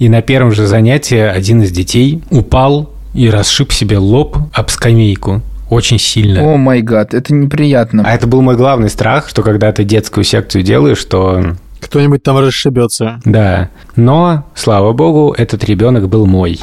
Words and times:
И 0.00 0.08
на 0.08 0.22
первом 0.22 0.50
же 0.50 0.66
занятии 0.66 1.18
один 1.18 1.62
из 1.62 1.70
детей 1.70 2.22
упал 2.30 2.90
и 3.12 3.28
расшиб 3.28 3.70
себе 3.70 3.98
лоб 3.98 4.38
об 4.54 4.70
скамейку. 4.70 5.42
Очень 5.68 5.98
сильно. 5.98 6.42
О 6.42 6.56
май 6.56 6.80
гад, 6.80 7.12
это 7.12 7.34
неприятно. 7.34 8.02
А 8.06 8.14
это 8.14 8.26
был 8.26 8.40
мой 8.40 8.56
главный 8.56 8.88
страх, 8.88 9.28
что 9.28 9.42
когда 9.42 9.70
ты 9.72 9.84
детскую 9.84 10.24
секцию 10.24 10.62
делаешь, 10.62 10.96
что 10.96 11.54
Кто-нибудь 11.80 12.22
там 12.22 12.38
расшибется. 12.38 13.20
Да, 13.26 13.68
но, 13.94 14.46
слава 14.54 14.94
богу, 14.94 15.34
этот 15.36 15.64
ребенок 15.64 16.08
был 16.08 16.24
мой. 16.24 16.58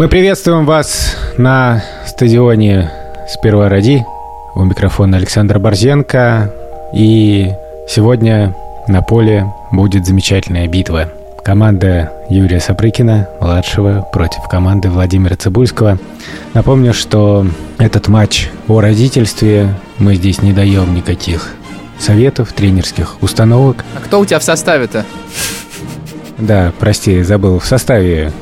Мы 0.00 0.08
приветствуем 0.08 0.64
вас 0.64 1.14
на 1.36 1.84
стадионе 2.06 2.90
«Сперва 3.28 3.68
ради». 3.68 4.02
У 4.54 4.64
микрофона 4.64 5.18
Александр 5.18 5.58
Борзенко. 5.58 6.50
И 6.94 7.52
сегодня 7.86 8.56
на 8.88 9.02
поле 9.02 9.44
будет 9.70 10.06
замечательная 10.06 10.68
битва. 10.68 11.10
Команда 11.44 12.10
Юрия 12.30 12.60
Сапрыкина, 12.60 13.28
младшего, 13.42 14.08
против 14.10 14.42
команды 14.44 14.88
Владимира 14.88 15.36
Цибульского. 15.36 15.98
Напомню, 16.54 16.94
что 16.94 17.46
этот 17.76 18.08
матч 18.08 18.48
о 18.68 18.80
родительстве 18.80 19.68
мы 19.98 20.14
здесь 20.14 20.40
не 20.40 20.54
даем 20.54 20.94
никаких 20.94 21.52
советов, 21.98 22.54
тренерских 22.54 23.22
установок. 23.22 23.84
А 23.94 24.00
кто 24.00 24.20
у 24.20 24.24
тебя 24.24 24.38
в 24.38 24.44
составе-то? 24.44 25.04
Да, 26.38 26.72
прости, 26.78 27.20
забыл, 27.22 27.58
в 27.58 27.66
составе. 27.66 28.32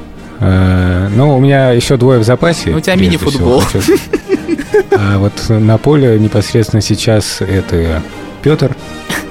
Э, 0.41 1.09
Ну, 1.15 1.37
у 1.37 1.41
меня 1.41 1.71
еще 1.71 1.97
двое 1.97 2.19
в 2.21 2.25
запасе. 2.25 2.71
Ну, 2.71 2.79
у 2.79 2.81
тебя 2.81 2.95
мини-футбол. 2.95 3.63
А 4.93 5.19
вот 5.19 5.33
на 5.49 5.79
поле 5.79 6.19
непосредственно 6.19 6.83
сейчас 6.83 7.41
это 7.41 8.03
Петр, 8.43 8.77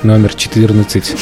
номер 0.03 0.33
14, 0.33 1.15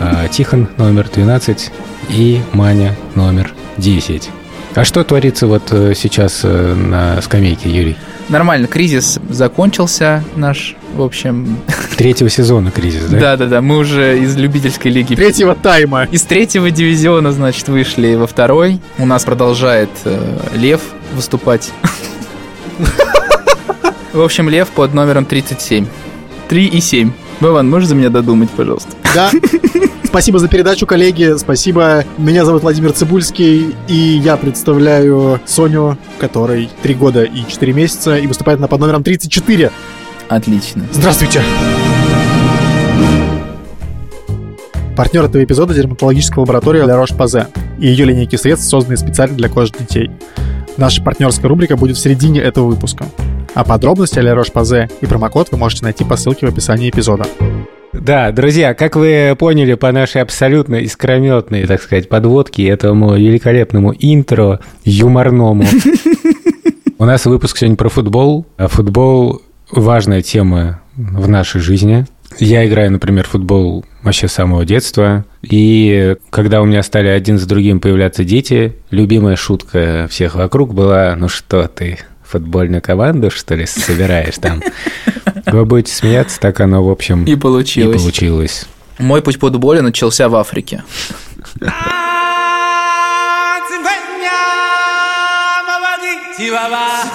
а, 0.00 0.28
Тихон, 0.28 0.68
номер 0.76 1.08
12 1.12 1.70
и 2.10 2.40
Маня, 2.52 2.96
номер 3.14 3.52
10. 3.78 4.30
А 4.74 4.84
что 4.84 5.04
творится 5.04 5.46
вот 5.46 5.68
э, 5.70 5.94
сейчас 5.94 6.40
э, 6.42 6.74
на 6.74 7.20
скамейке, 7.22 7.70
Юрий? 7.70 7.96
Нормально, 8.28 8.66
кризис 8.66 9.20
закончился 9.30 10.24
наш, 10.34 10.74
в 10.94 11.02
общем. 11.02 11.58
Третьего 11.96 12.30
сезона 12.30 12.70
кризис, 12.70 13.04
да? 13.08 13.18
Да-да-да, 13.18 13.60
мы 13.60 13.78
уже 13.78 14.18
из 14.18 14.36
любительской 14.36 14.90
лиги 14.90 15.14
Третьего 15.14 15.54
тайма. 15.54 16.04
Из 16.10 16.22
третьего 16.22 16.70
дивизиона, 16.70 17.32
значит, 17.32 17.68
вышли 17.68 18.14
во 18.14 18.26
второй. 18.26 18.80
У 18.98 19.06
нас 19.06 19.24
продолжает 19.24 19.90
э, 20.04 20.38
Лев 20.54 20.80
выступать. 21.14 21.72
В 24.12 24.20
общем, 24.20 24.48
Лев 24.48 24.68
под 24.68 24.94
номером 24.94 25.24
37. 25.24 25.86
3 26.48 26.66
и 26.66 26.80
7. 26.80 27.12
Вован, 27.40 27.68
можешь 27.68 27.88
за 27.88 27.94
меня 27.94 28.10
додумать, 28.10 28.50
пожалуйста? 28.50 28.90
Да. 29.14 29.30
Спасибо 30.04 30.38
за 30.38 30.46
передачу, 30.46 30.86
коллеги. 30.86 31.36
Спасибо. 31.36 32.04
Меня 32.18 32.44
зовут 32.44 32.62
Владимир 32.62 32.92
Цибульский, 32.92 33.74
и 33.88 33.94
я 33.94 34.36
представляю 34.36 35.40
Соню, 35.44 35.98
которой 36.18 36.70
3 36.82 36.94
года 36.94 37.24
и 37.24 37.44
4 37.48 37.72
месяца, 37.72 38.16
и 38.16 38.28
выступает 38.28 38.60
она 38.60 38.68
под 38.68 38.78
номером 38.78 39.02
34. 39.02 39.72
Отлично. 40.28 40.84
Здравствуйте. 40.92 41.42
Партнер 44.96 45.24
этого 45.24 45.42
эпизода– 45.42 45.74
дерматологическая 45.74 46.40
лаборатория 46.40 46.82
La 46.82 47.02
Roche-Posay 47.02 47.48
и 47.80 47.88
ее 47.88 48.04
линейки 48.04 48.36
средств, 48.36 48.68
созданные 48.68 48.96
специально 48.96 49.36
для 49.36 49.48
кожи 49.48 49.72
детей. 49.76 50.10
Наша 50.76 51.02
партнерская 51.02 51.48
рубрика 51.48 51.76
будет 51.76 51.96
в 51.96 52.00
середине 52.00 52.40
этого 52.40 52.66
выпуска. 52.66 53.04
А 53.54 53.64
подробности 53.64 54.20
о 54.20 54.22
La 54.22 54.40
Roche-Posay 54.40 54.92
и 55.00 55.06
промокод 55.06 55.50
вы 55.50 55.58
можете 55.58 55.84
найти 55.84 56.04
по 56.04 56.16
ссылке 56.16 56.46
в 56.46 56.48
описании 56.48 56.90
эпизода. 56.90 57.26
Да, 57.92 58.30
друзья, 58.32 58.74
как 58.74 58.96
вы 58.96 59.34
поняли 59.38 59.74
по 59.74 59.90
нашей 59.90 60.22
абсолютно 60.22 60.76
искрометной, 60.76 61.66
так 61.66 61.80
сказать, 61.80 62.08
подводке, 62.08 62.66
этому 62.66 63.14
великолепному 63.14 63.94
интро 63.98 64.60
юморному, 64.84 65.64
у 66.98 67.04
нас 67.04 67.24
выпуск 67.26 67.56
сегодня 67.56 67.76
про 67.76 67.88
футбол. 67.88 68.46
А 68.56 68.68
футбол– 68.68 69.42
важная 69.78 70.22
тема 70.22 70.80
в 70.96 71.28
нашей 71.28 71.60
жизни. 71.60 72.06
Я 72.38 72.66
играю, 72.66 72.90
например, 72.90 73.24
в 73.26 73.30
футбол 73.30 73.84
вообще 74.02 74.26
с 74.28 74.32
самого 74.32 74.64
детства. 74.64 75.24
И 75.42 76.16
когда 76.30 76.60
у 76.62 76.64
меня 76.64 76.82
стали 76.82 77.08
один 77.08 77.38
за 77.38 77.46
другим 77.46 77.80
появляться 77.80 78.24
дети, 78.24 78.76
любимая 78.90 79.36
шутка 79.36 80.08
всех 80.10 80.34
вокруг 80.34 80.74
была, 80.74 81.14
ну 81.16 81.28
что 81.28 81.68
ты, 81.68 81.98
футбольную 82.24 82.82
команду, 82.82 83.30
что 83.30 83.54
ли, 83.54 83.66
собираешь 83.66 84.36
там? 84.38 84.62
Вы 85.46 85.64
будете 85.64 85.94
смеяться, 85.94 86.40
так 86.40 86.60
оно, 86.60 86.82
в 86.84 86.90
общем, 86.90 87.24
И 87.24 87.32
и 87.32 87.36
получилось. 87.36 88.00
получилось. 88.02 88.66
Мой 88.98 89.22
путь 89.22 89.38
по 89.38 89.48
футболу 89.48 89.82
начался 89.82 90.28
в 90.28 90.34
Африке. 90.36 90.82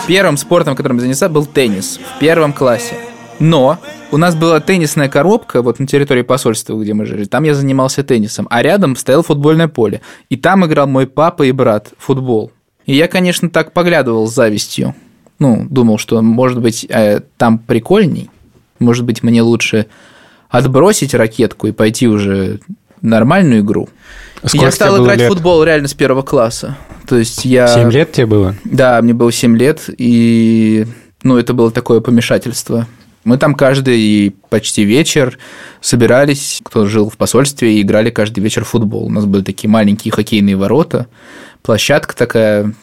Первым 0.10 0.38
спортом, 0.38 0.76
которым 0.76 0.98
я 0.98 1.02
занялся, 1.02 1.30
был 1.30 1.46
теннис 1.46 2.00
в 2.00 2.20
первом 2.20 2.52
классе. 2.52 2.96
Но 3.38 3.78
у 4.12 4.18
нас 4.18 4.36
была 4.36 4.60
теннисная 4.60 5.08
коробка 5.08 5.62
вот 5.62 5.78
на 5.78 5.86
территории 5.86 6.24
посольства, 6.24 6.76
где 6.82 6.96
мы 6.96 7.06
жили. 7.06 7.26
Там 7.26 7.44
я 7.44 7.54
занимался 7.54 8.04
теннисом, 8.04 8.48
а 8.50 8.64
рядом 8.64 8.96
стояло 8.96 9.22
футбольное 9.22 9.68
поле. 9.68 10.02
И 10.30 10.36
там 10.36 10.66
играл 10.66 10.88
мой 10.88 11.06
папа 11.06 11.44
и 11.44 11.52
брат 11.52 11.90
в 11.96 12.06
футбол. 12.06 12.52
И 12.88 12.96
я, 12.96 13.08
конечно, 13.08 13.52
так 13.52 13.72
поглядывал 13.72 14.26
с 14.26 14.34
завистью. 14.34 14.96
Ну, 15.38 15.68
думал, 15.70 16.00
что, 16.00 16.20
может 16.24 16.60
быть, 16.60 16.88
э, 16.90 17.20
там 17.38 17.60
прикольней. 17.60 18.32
Может 18.80 19.06
быть, 19.06 19.22
мне 19.22 19.44
лучше 19.44 19.86
отбросить 20.50 21.14
ракетку 21.14 21.68
и 21.68 21.72
пойти 21.72 22.08
уже 22.08 22.62
нормальную 23.04 23.62
игру. 23.62 23.90
Сколько 24.44 24.66
я 24.66 24.72
стал 24.72 25.04
играть 25.04 25.20
лет? 25.20 25.30
в 25.30 25.34
футбол 25.34 25.64
реально 25.64 25.88
с 25.88 25.94
первого 25.94 26.22
класса. 26.22 26.78
То 27.08 27.18
есть 27.18 27.46
я... 27.46 27.68
Семь 27.68 27.92
лет 27.92 28.12
тебе 28.12 28.26
было? 28.26 28.56
Да, 28.64 29.02
мне 29.02 29.14
было 29.14 29.32
7 29.32 29.58
лет, 29.58 29.90
и 29.98 30.86
ну, 31.24 31.38
это 31.38 31.54
было 31.54 31.72
такое 31.72 32.02
помешательство. 32.02 32.88
Мы 33.24 33.38
там 33.38 33.54
каждый 33.54 34.36
почти 34.50 34.84
вечер 34.84 35.38
собирались, 35.82 36.62
кто 36.64 36.86
жил 36.86 37.10
в 37.10 37.18
посольстве, 37.18 37.76
и 37.76 37.82
играли 37.82 38.10
каждый 38.10 38.40
вечер 38.40 38.64
в 38.64 38.70
футбол. 38.70 39.06
У 39.06 39.10
нас 39.10 39.26
были 39.26 39.44
такие 39.44 39.70
маленькие 39.70 40.12
хоккейные 40.12 40.56
ворота, 40.56 41.08
площадка 41.62 42.16
такая 42.16 42.74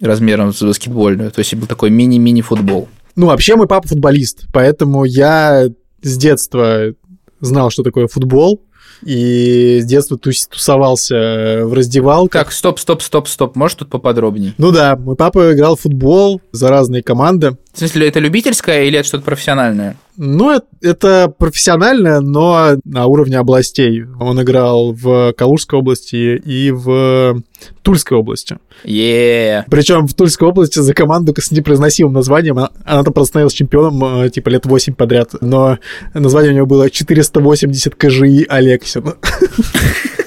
размером 0.00 0.52
с 0.52 0.62
баскетбольную, 0.62 1.30
то 1.30 1.40
есть 1.40 1.54
был 1.54 1.66
такой 1.66 1.90
мини-мини 1.90 2.40
футбол. 2.40 2.88
Ну, 3.16 3.26
вообще, 3.26 3.56
мой 3.56 3.68
папа 3.68 3.86
футболист, 3.86 4.46
поэтому 4.52 5.04
я 5.04 5.66
с 6.02 6.16
детства 6.16 6.94
знал, 7.40 7.70
что 7.70 7.82
такое 7.82 8.08
футбол, 8.08 8.63
и 9.02 9.80
с 9.80 9.84
детства 9.84 10.16
тус- 10.16 10.48
тусовался 10.50 11.62
в 11.64 11.72
раздевалках. 11.72 12.44
Так, 12.44 12.52
стоп, 12.52 12.78
стоп, 12.78 13.02
стоп, 13.02 13.28
стоп, 13.28 13.56
может 13.56 13.78
тут 13.78 13.90
поподробнее? 13.90 14.54
Ну 14.58 14.72
да, 14.72 14.96
мой 14.96 15.16
папа 15.16 15.52
играл 15.52 15.76
в 15.76 15.80
футбол 15.80 16.40
за 16.52 16.68
разные 16.68 17.02
команды. 17.02 17.56
В 17.74 17.78
смысле, 17.78 18.06
это 18.06 18.20
любительское 18.20 18.84
или 18.84 19.00
это 19.00 19.08
что-то 19.08 19.24
профессиональное? 19.24 19.96
Ну, 20.16 20.52
это, 20.52 20.66
это 20.80 21.34
профессионально, 21.36 22.20
но 22.20 22.76
на 22.84 23.06
уровне 23.06 23.36
областей. 23.36 24.04
Он 24.20 24.40
играл 24.40 24.92
в 24.92 25.32
Калужской 25.32 25.80
области 25.80 26.36
и 26.36 26.70
в 26.70 27.42
Тульской 27.82 28.16
области. 28.16 28.58
е 28.84 29.64
Причем 29.68 30.06
в 30.06 30.14
Тульской 30.14 30.46
области 30.46 30.78
за 30.78 30.94
команду 30.94 31.34
с 31.36 31.50
непроизносимым 31.50 32.12
названием. 32.12 32.58
Она, 32.58 32.70
она 32.84 33.02
там 33.02 33.12
просто 33.12 33.30
становилась 33.30 33.54
чемпионом 33.54 34.22
э, 34.22 34.30
типа 34.30 34.50
лет 34.50 34.66
8 34.66 34.94
подряд. 34.94 35.30
Но 35.40 35.78
название 36.14 36.52
у 36.52 36.54
него 36.54 36.66
было 36.66 36.88
480 36.88 37.96
КЖИ 37.96 38.46
Алексин. 38.48 39.14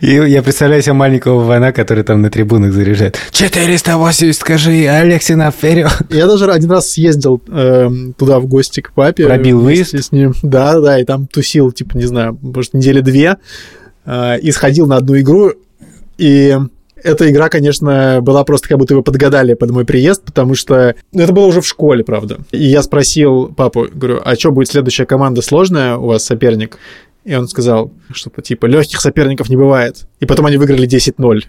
И 0.00 0.12
я 0.12 0.42
представляю 0.42 0.82
себе 0.82 0.92
маленького 0.94 1.44
Вана, 1.44 1.72
который 1.72 2.04
там 2.04 2.22
на 2.22 2.30
трибунах 2.30 2.72
заряжает. 2.72 3.18
480, 3.30 4.36
скажи, 4.36 4.86
Алексина, 4.86 5.50
вперед! 5.50 5.90
Я 6.10 6.26
даже 6.26 6.50
один 6.50 6.70
раз 6.70 6.90
съездил 6.90 7.40
эм, 7.48 8.14
туда 8.14 8.38
в 8.40 8.46
гости 8.46 8.80
к 8.80 8.92
папе. 8.92 9.26
Пробил 9.26 9.60
вместе 9.60 10.02
с 10.02 10.12
ним. 10.12 10.34
Да, 10.42 10.78
да, 10.80 11.00
и 11.00 11.04
там 11.04 11.26
тусил, 11.26 11.72
типа, 11.72 11.96
не 11.96 12.04
знаю, 12.06 12.38
может, 12.42 12.74
недели 12.74 13.00
две. 13.00 13.36
э, 14.04 14.38
и 14.40 14.50
сходил 14.52 14.86
на 14.86 14.96
одну 14.96 15.18
игру. 15.18 15.52
И 16.18 16.56
эта 17.02 17.30
игра, 17.30 17.48
конечно, 17.48 18.20
была 18.22 18.42
просто 18.44 18.68
как 18.68 18.78
будто 18.78 18.94
вы 18.96 19.02
подгадали 19.02 19.54
под 19.54 19.70
мой 19.70 19.84
приезд, 19.84 20.22
потому 20.24 20.54
что 20.54 20.94
ну, 21.12 21.22
это 21.22 21.32
было 21.32 21.46
уже 21.46 21.60
в 21.60 21.66
школе, 21.66 22.02
правда. 22.02 22.38
И 22.52 22.64
я 22.64 22.82
спросил 22.82 23.52
папу, 23.54 23.86
говорю, 23.92 24.20
а 24.24 24.34
что 24.34 24.50
будет 24.50 24.68
следующая 24.68 25.06
команда 25.06 25.42
сложная 25.42 25.96
у 25.96 26.06
вас 26.06 26.24
соперник? 26.24 26.78
И 27.26 27.34
он 27.34 27.48
сказал, 27.48 27.92
что-то 28.12 28.40
типа 28.40 28.66
легких 28.66 29.00
соперников 29.00 29.48
не 29.48 29.56
бывает. 29.56 30.06
И 30.20 30.26
потом 30.26 30.46
они 30.46 30.58
выиграли 30.58 30.88
10-0. 30.88 31.42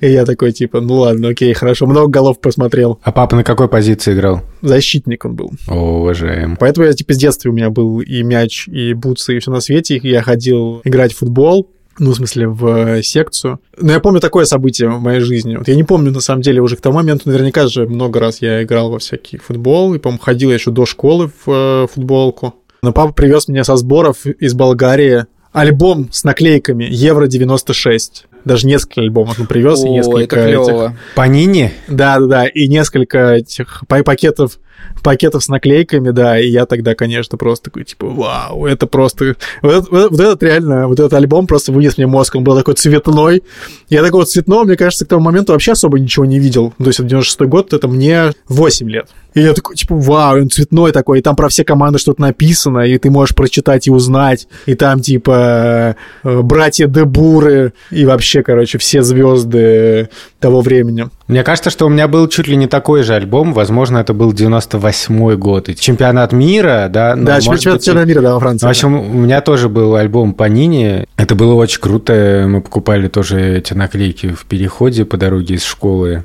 И 0.00 0.10
я 0.10 0.24
такой, 0.24 0.52
типа, 0.52 0.80
ну 0.80 0.94
ладно, 0.94 1.28
окей, 1.28 1.52
хорошо. 1.52 1.86
Много 1.86 2.08
голов 2.08 2.40
посмотрел. 2.40 2.98
А 3.02 3.12
папа 3.12 3.36
на 3.36 3.44
какой 3.44 3.68
позиции 3.68 4.14
играл? 4.14 4.40
Защитник 4.62 5.26
он 5.26 5.36
был. 5.36 5.52
О, 5.68 6.00
уважаем. 6.00 6.56
Поэтому 6.56 6.86
я, 6.86 6.94
типа, 6.94 7.12
с 7.12 7.18
детства 7.18 7.50
у 7.50 7.52
меня 7.52 7.68
был 7.68 8.00
и 8.00 8.22
мяч, 8.22 8.66
и 8.66 8.94
бутсы, 8.94 9.36
и 9.36 9.40
все 9.40 9.50
на 9.50 9.60
свете. 9.60 9.98
И 9.98 10.08
я 10.08 10.22
ходил 10.22 10.80
играть 10.84 11.12
в 11.12 11.18
футбол. 11.18 11.70
Ну, 11.98 12.10
в 12.10 12.16
смысле, 12.16 12.48
в 12.48 13.02
секцию. 13.02 13.60
Но 13.78 13.92
я 13.92 14.00
помню 14.00 14.20
такое 14.20 14.46
событие 14.46 14.88
в 14.88 15.00
моей 15.00 15.20
жизни. 15.20 15.56
Вот 15.56 15.68
я 15.68 15.76
не 15.76 15.84
помню, 15.84 16.10
на 16.10 16.20
самом 16.20 16.40
деле, 16.40 16.62
уже 16.62 16.76
к 16.76 16.80
тому 16.80 16.96
моменту, 16.96 17.28
наверняка 17.28 17.68
же 17.68 17.86
много 17.86 18.18
раз 18.20 18.40
я 18.40 18.62
играл 18.62 18.90
во 18.90 18.98
всякий 18.98 19.36
футбол. 19.36 19.94
И, 19.94 19.98
по-моему, 19.98 20.22
ходил 20.22 20.48
я 20.48 20.54
еще 20.54 20.70
до 20.70 20.86
школы 20.86 21.30
в 21.44 21.50
э, 21.50 21.86
футболку. 21.92 22.54
Но 22.84 22.92
папа 22.92 23.14
привез 23.14 23.48
меня 23.48 23.64
со 23.64 23.76
сборов 23.76 24.26
из 24.26 24.52
Болгарии 24.52 25.24
альбом 25.52 26.12
с 26.12 26.22
наклейками 26.22 26.84
Евро 26.84 27.26
96. 27.26 28.26
Даже 28.44 28.66
несколько 28.66 29.00
альбомов 29.00 29.40
он 29.40 29.46
привез 29.46 29.82
О, 29.82 29.86
и 29.86 29.90
несколько 29.90 30.36
это 30.36 30.48
этих... 30.48 30.64
клево. 30.64 30.96
Панини? 31.14 31.72
Да, 31.88 32.18
да, 32.20 32.26
да. 32.26 32.46
И 32.46 32.68
несколько 32.68 33.34
этих 33.34 33.84
па- 33.88 34.02
пакетов 34.02 34.58
пакетов 35.02 35.42
с 35.42 35.48
наклейками, 35.48 36.10
да, 36.10 36.38
и 36.38 36.48
я 36.48 36.66
тогда, 36.66 36.94
конечно, 36.94 37.36
просто 37.38 37.66
такой, 37.66 37.84
типа, 37.84 38.06
вау, 38.06 38.66
это 38.66 38.86
просто... 38.86 39.36
Вот, 39.62 39.72
этот- 39.72 39.90
вот, 39.90 40.10
вот 40.10 40.20
этот 40.20 40.42
реально, 40.42 40.88
вот 40.88 40.98
этот 41.00 41.12
альбом 41.14 41.46
просто 41.46 41.72
вынес 41.72 41.96
мне 41.96 42.06
мозг, 42.06 42.34
он 42.36 42.44
был 42.44 42.56
такой 42.56 42.74
цветной. 42.74 43.42
Я 43.88 44.02
такого 44.02 44.24
цветного, 44.24 44.64
мне 44.64 44.76
кажется, 44.76 45.04
к 45.04 45.08
тому 45.08 45.22
моменту 45.22 45.52
вообще 45.52 45.72
особо 45.72 45.98
ничего 45.98 46.24
не 46.24 46.38
видел. 46.38 46.72
То 46.78 46.86
есть, 46.86 47.00
это 47.00 47.08
96 47.08 47.40
год, 47.50 47.72
это 47.72 47.88
мне 47.88 48.32
8 48.48 48.90
лет. 48.90 49.08
И 49.34 49.40
я 49.40 49.52
такой, 49.52 49.74
типа, 49.74 49.96
вау, 49.96 50.40
он 50.40 50.48
цветной 50.48 50.92
такой, 50.92 51.18
и 51.18 51.22
там 51.22 51.34
про 51.34 51.48
все 51.48 51.64
команды 51.64 51.98
что-то 51.98 52.20
написано, 52.22 52.80
и 52.80 52.96
ты 52.98 53.10
можешь 53.10 53.34
прочитать 53.34 53.86
и 53.88 53.90
узнать. 53.90 54.46
И 54.66 54.74
там, 54.74 55.00
типа, 55.00 55.96
братья 56.22 56.86
Дебуры, 56.86 57.72
и 57.90 58.04
вообще, 58.04 58.33
короче, 58.42 58.78
все 58.78 59.02
звезды 59.02 60.08
того 60.40 60.60
времени. 60.60 61.08
Мне 61.28 61.42
кажется, 61.42 61.70
что 61.70 61.86
у 61.86 61.88
меня 61.88 62.08
был 62.08 62.28
чуть 62.28 62.48
ли 62.48 62.56
не 62.56 62.66
такой 62.66 63.02
же 63.02 63.14
альбом. 63.14 63.52
Возможно, 63.52 63.98
это 63.98 64.12
был 64.12 64.32
98 64.32 65.36
год. 65.36 65.68
И 65.68 65.76
чемпионат 65.76 66.32
мира, 66.32 66.88
да? 66.90 67.14
ну, 67.16 67.24
да, 67.24 67.40
чемпионат 67.40 67.64
быть, 67.64 67.84
чемпионата 67.84 68.08
мира, 68.08 68.20
да, 68.20 68.34
во 68.34 68.40
Франции. 68.40 68.66
В 68.66 68.70
общем, 68.70 68.94
у 68.94 69.18
меня 69.18 69.40
тоже 69.40 69.68
был 69.68 69.94
альбом 69.96 70.34
Панини. 70.34 71.06
Это 71.16 71.34
было 71.34 71.54
очень 71.54 71.80
круто. 71.80 72.46
Мы 72.48 72.60
покупали 72.60 73.08
тоже 73.08 73.58
эти 73.58 73.74
наклейки 73.74 74.28
в 74.28 74.44
переходе 74.46 75.04
по 75.04 75.16
дороге 75.16 75.54
из 75.54 75.64
школы. 75.64 76.24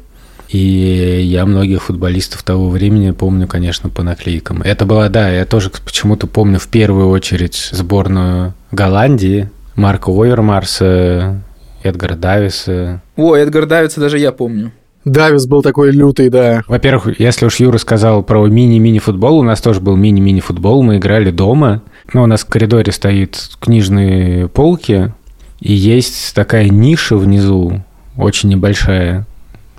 И 0.49 1.21
я 1.25 1.45
многих 1.45 1.83
футболистов 1.83 2.41
того 2.41 2.69
времени 2.69 3.11
помню, 3.11 3.47
конечно, 3.47 3.89
по 3.89 4.01
наклейкам. 4.01 4.61
Это 4.63 4.85
была, 4.85 5.07
да, 5.09 5.29
я 5.29 5.45
тоже 5.45 5.69
почему-то 5.69 6.25
помню 6.25 6.57
в 6.57 6.67
первую 6.67 7.09
очередь 7.09 7.69
сборную 7.71 8.53
Голландии, 8.71 9.49
Марка 9.75 10.09
Овермарса, 10.09 11.41
Эдгара 11.83 12.15
Дависа. 12.15 13.01
О, 13.15 13.35
Эдгар 13.35 13.65
Давица 13.65 13.99
даже 13.99 14.19
я 14.19 14.31
помню. 14.31 14.71
Давис 15.05 15.47
был 15.47 15.61
такой 15.61 15.91
лютый, 15.91 16.29
да. 16.29 16.61
Во-первых, 16.67 17.19
если 17.19 17.45
уж 17.45 17.55
Юра 17.55 17.77
сказал 17.77 18.21
про 18.21 18.45
мини-мини-футбол, 18.45 19.39
у 19.39 19.43
нас 19.43 19.61
тоже 19.61 19.79
был 19.79 19.95
мини-мини-футбол, 19.95 20.83
мы 20.83 20.97
играли 20.97 21.31
дома. 21.31 21.81
Ну, 22.13 22.23
у 22.23 22.25
нас 22.25 22.41
в 22.41 22.47
коридоре 22.47 22.91
стоит 22.91 23.49
книжные 23.59 24.47
полки, 24.49 25.13
и 25.59 25.73
есть 25.73 26.35
такая 26.35 26.67
ниша 26.69 27.15
внизу, 27.15 27.81
очень 28.17 28.49
небольшая. 28.49 29.25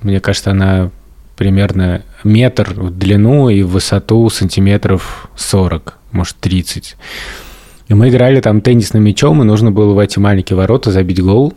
Мне 0.03 0.21
кажется, 0.21 0.53
она 0.53 0.91
примерно 1.37 2.03
метр 2.25 2.75
в 2.75 2.91
длину 2.91 3.49
и 3.49 3.63
в 3.63 3.71
высоту 3.71 4.29
сантиметров 4.31 5.29
40, 5.37 5.97
может, 6.13 6.37
30. 6.37 6.97
И 7.89 7.95
мы 7.95 8.09
играли 8.09 8.41
там 8.41 8.61
теннисным 8.61 9.03
мячом, 9.03 9.43
и 9.43 9.45
нужно 9.45 9.71
было 9.71 9.95
в 9.95 9.99
эти 9.99 10.19
маленькие 10.19 10.57
ворота 10.57 10.91
забить 10.91 11.23
гол. 11.23 11.53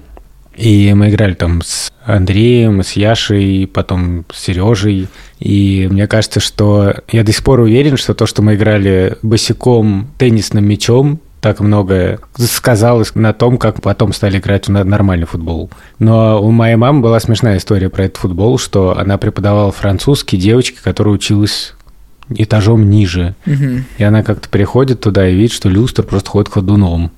И 0.55 0.94
мы 0.94 1.09
играли 1.09 1.33
там 1.33 1.61
с 1.61 1.91
Андреем, 2.05 2.83
с 2.83 2.94
Яшей, 2.94 3.67
потом 3.67 4.25
с 4.31 4.39
Сережей. 4.44 5.07
И 5.39 5.88
мне 5.89 6.07
кажется, 6.07 6.39
что 6.39 6.95
я 7.11 7.23
до 7.23 7.31
сих 7.31 7.44
пор 7.44 7.61
уверен, 7.61 7.97
что 7.97 8.13
то, 8.13 8.25
что 8.25 8.41
мы 8.41 8.55
играли 8.55 9.17
босиком 9.21 10.09
теннисным 10.17 10.65
мячом, 10.65 11.19
так 11.41 11.59
много 11.59 12.19
сказалось 12.38 13.15
на 13.15 13.33
том, 13.33 13.57
как 13.57 13.81
потом 13.81 14.13
стали 14.13 14.38
играть 14.38 14.67
в 14.67 14.71
нормальный 14.71 15.25
футбол. 15.25 15.69
Но 16.00 16.41
у 16.41 16.51
моей 16.51 16.77
мамы 16.77 17.01
была 17.01 17.19
смешная 17.19 17.57
история 17.57 17.89
про 17.89 18.05
этот 18.05 18.17
футбол, 18.17 18.57
что 18.57 18.97
она 18.97 19.17
преподавала 19.17 19.73
французский 19.73 20.38
девочке, 20.38 20.77
которая 20.81 21.15
училась 21.15 21.73
этажом 22.29 22.89
ниже. 22.89 23.35
Мгм. 23.45 23.85
И 23.97 24.03
она 24.03 24.23
как-то 24.23 24.47
приходит 24.47 25.01
туда 25.01 25.27
и 25.27 25.35
видит, 25.35 25.51
что 25.51 25.67
люстр 25.67 26.03
просто 26.03 26.29
ходит 26.29 26.50
ходуном. 26.50 27.11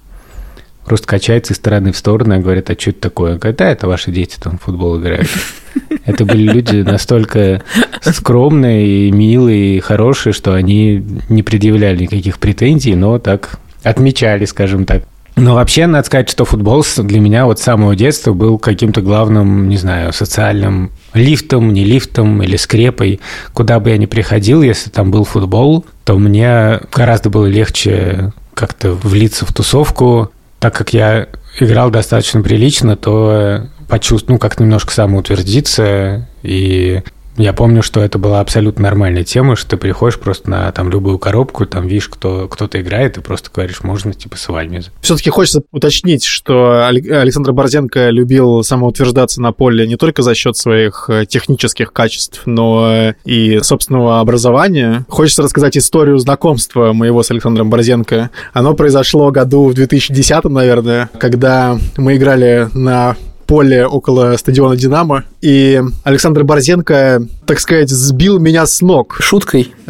Просто 0.85 1.07
качается 1.07 1.53
из 1.53 1.57
стороны 1.57 1.91
в 1.91 1.97
сторону 1.97 2.37
и 2.37 2.41
говорит, 2.41 2.69
а 2.69 2.79
что 2.79 2.91
это 2.91 3.01
такое? 3.01 3.31
Она 3.31 3.39
говорит, 3.39 3.57
да, 3.57 3.69
это 3.69 3.87
ваши 3.87 4.11
дети 4.11 4.37
там 4.39 4.57
в 4.57 4.63
футбол 4.63 4.99
играют. 4.99 5.27
Это 6.05 6.23
были 6.23 6.43
люди 6.43 6.77
настолько 6.77 7.63
скромные, 8.01 9.07
и 9.07 9.11
милые, 9.11 9.77
и 9.77 9.79
хорошие, 9.79 10.31
что 10.31 10.53
они 10.53 11.03
не 11.29 11.41
предъявляли 11.41 12.03
никаких 12.03 12.37
претензий, 12.37 12.95
но 12.95 13.17
так 13.17 13.59
отмечали, 13.83 14.45
скажем 14.45 14.85
так. 14.85 15.03
Но 15.35 15.55
вообще, 15.55 15.85
надо 15.85 16.05
сказать, 16.05 16.29
что 16.29 16.45
футбол 16.45 16.85
для 16.97 17.19
меня 17.19 17.45
вот 17.45 17.59
с 17.59 17.63
самого 17.63 17.95
детства 17.95 18.33
был 18.33 18.57
каким-то 18.57 19.01
главным, 19.01 19.67
не 19.67 19.75
знаю, 19.77 20.13
социальным 20.13 20.91
лифтом, 21.13 21.73
не 21.73 21.83
лифтом 21.83 22.41
или 22.41 22.55
скрепой. 22.55 23.19
Куда 23.53 23.79
бы 23.81 23.89
я 23.89 23.97
ни 23.97 24.05
приходил, 24.05 24.61
если 24.61 24.89
там 24.89 25.11
был 25.11 25.25
футбол, 25.25 25.85
то 26.05 26.17
мне 26.17 26.79
гораздо 26.93 27.29
было 27.29 27.47
легче 27.47 28.31
как-то 28.53 28.93
влиться 28.93 29.45
в 29.45 29.53
тусовку. 29.53 30.31
Так 30.65 30.75
как 30.75 30.93
я 30.93 31.27
играл 31.59 31.91
достаточно 31.91 32.41
прилично, 32.41 32.97
то 32.97 33.67
почувствовал, 33.87 34.37
ну, 34.37 34.39
как 34.39 34.59
немножко 34.59 34.91
самоутвердиться. 34.91 36.27
И 36.41 37.03
я 37.37 37.53
помню, 37.53 37.81
что 37.81 38.01
это 38.01 38.17
была 38.17 38.39
абсолютно 38.39 38.83
нормальная 38.83 39.23
тема, 39.23 39.55
что 39.55 39.71
ты 39.71 39.77
приходишь 39.77 40.19
просто 40.19 40.49
на 40.49 40.71
там 40.71 40.89
любую 40.89 41.19
коробку, 41.19 41.65
там 41.65 41.87
видишь, 41.87 42.07
кто, 42.07 42.47
кто-то 42.47 42.79
играет, 42.81 43.17
и 43.17 43.21
просто 43.21 43.49
говоришь, 43.53 43.83
можно 43.83 44.13
типа 44.13 44.37
с 44.37 44.47
вами. 44.47 44.83
Все-таки 45.01 45.29
хочется 45.29 45.63
уточнить, 45.71 46.23
что 46.23 46.87
Алек- 46.89 47.11
Александр 47.11 47.51
Борзенко 47.51 48.09
любил 48.09 48.63
самоутверждаться 48.63 49.41
на 49.41 49.51
поле 49.51 49.87
не 49.87 49.95
только 49.95 50.21
за 50.21 50.35
счет 50.35 50.57
своих 50.57 51.09
э, 51.09 51.25
технических 51.25 51.93
качеств, 51.93 52.41
но 52.45 53.13
и 53.25 53.59
собственного 53.61 54.19
образования. 54.19 55.05
Хочется 55.09 55.41
рассказать 55.43 55.77
историю 55.77 56.17
знакомства 56.19 56.93
моего 56.93 57.23
с 57.23 57.31
Александром 57.31 57.69
Борзенко. 57.69 58.29
Оно 58.53 58.73
произошло 58.73 59.31
году 59.31 59.65
в 59.67 59.73
2010, 59.73 60.45
наверное, 60.45 61.09
когда 61.19 61.77
мы 61.97 62.15
играли 62.15 62.69
на 62.73 63.15
поле 63.45 63.85
около 63.85 64.35
стадиона 64.37 64.75
«Динамо», 64.75 65.23
и 65.41 65.81
Александр 66.03 66.43
Борзенко, 66.43 67.21
так 67.45 67.59
сказать, 67.59 67.89
сбил 67.89 68.39
меня 68.39 68.65
с 68.65 68.81
ног. 68.81 69.17
Шуткой. 69.21 69.73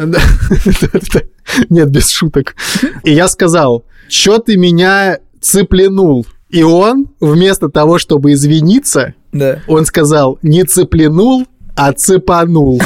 Нет, 1.68 1.90
без 1.90 2.10
шуток. 2.10 2.54
И 3.04 3.12
я 3.12 3.28
сказал, 3.28 3.84
что 4.08 4.38
ты 4.38 4.56
меня 4.56 5.18
цепленул? 5.40 6.26
И 6.50 6.62
он, 6.62 7.06
вместо 7.20 7.68
того, 7.68 7.98
чтобы 7.98 8.32
извиниться, 8.32 9.14
Да. 9.32 9.60
он 9.66 9.84
сказал, 9.86 10.38
не 10.42 10.64
цепленул, 10.64 11.46
а 11.74 11.92
цепанул. 11.92 12.80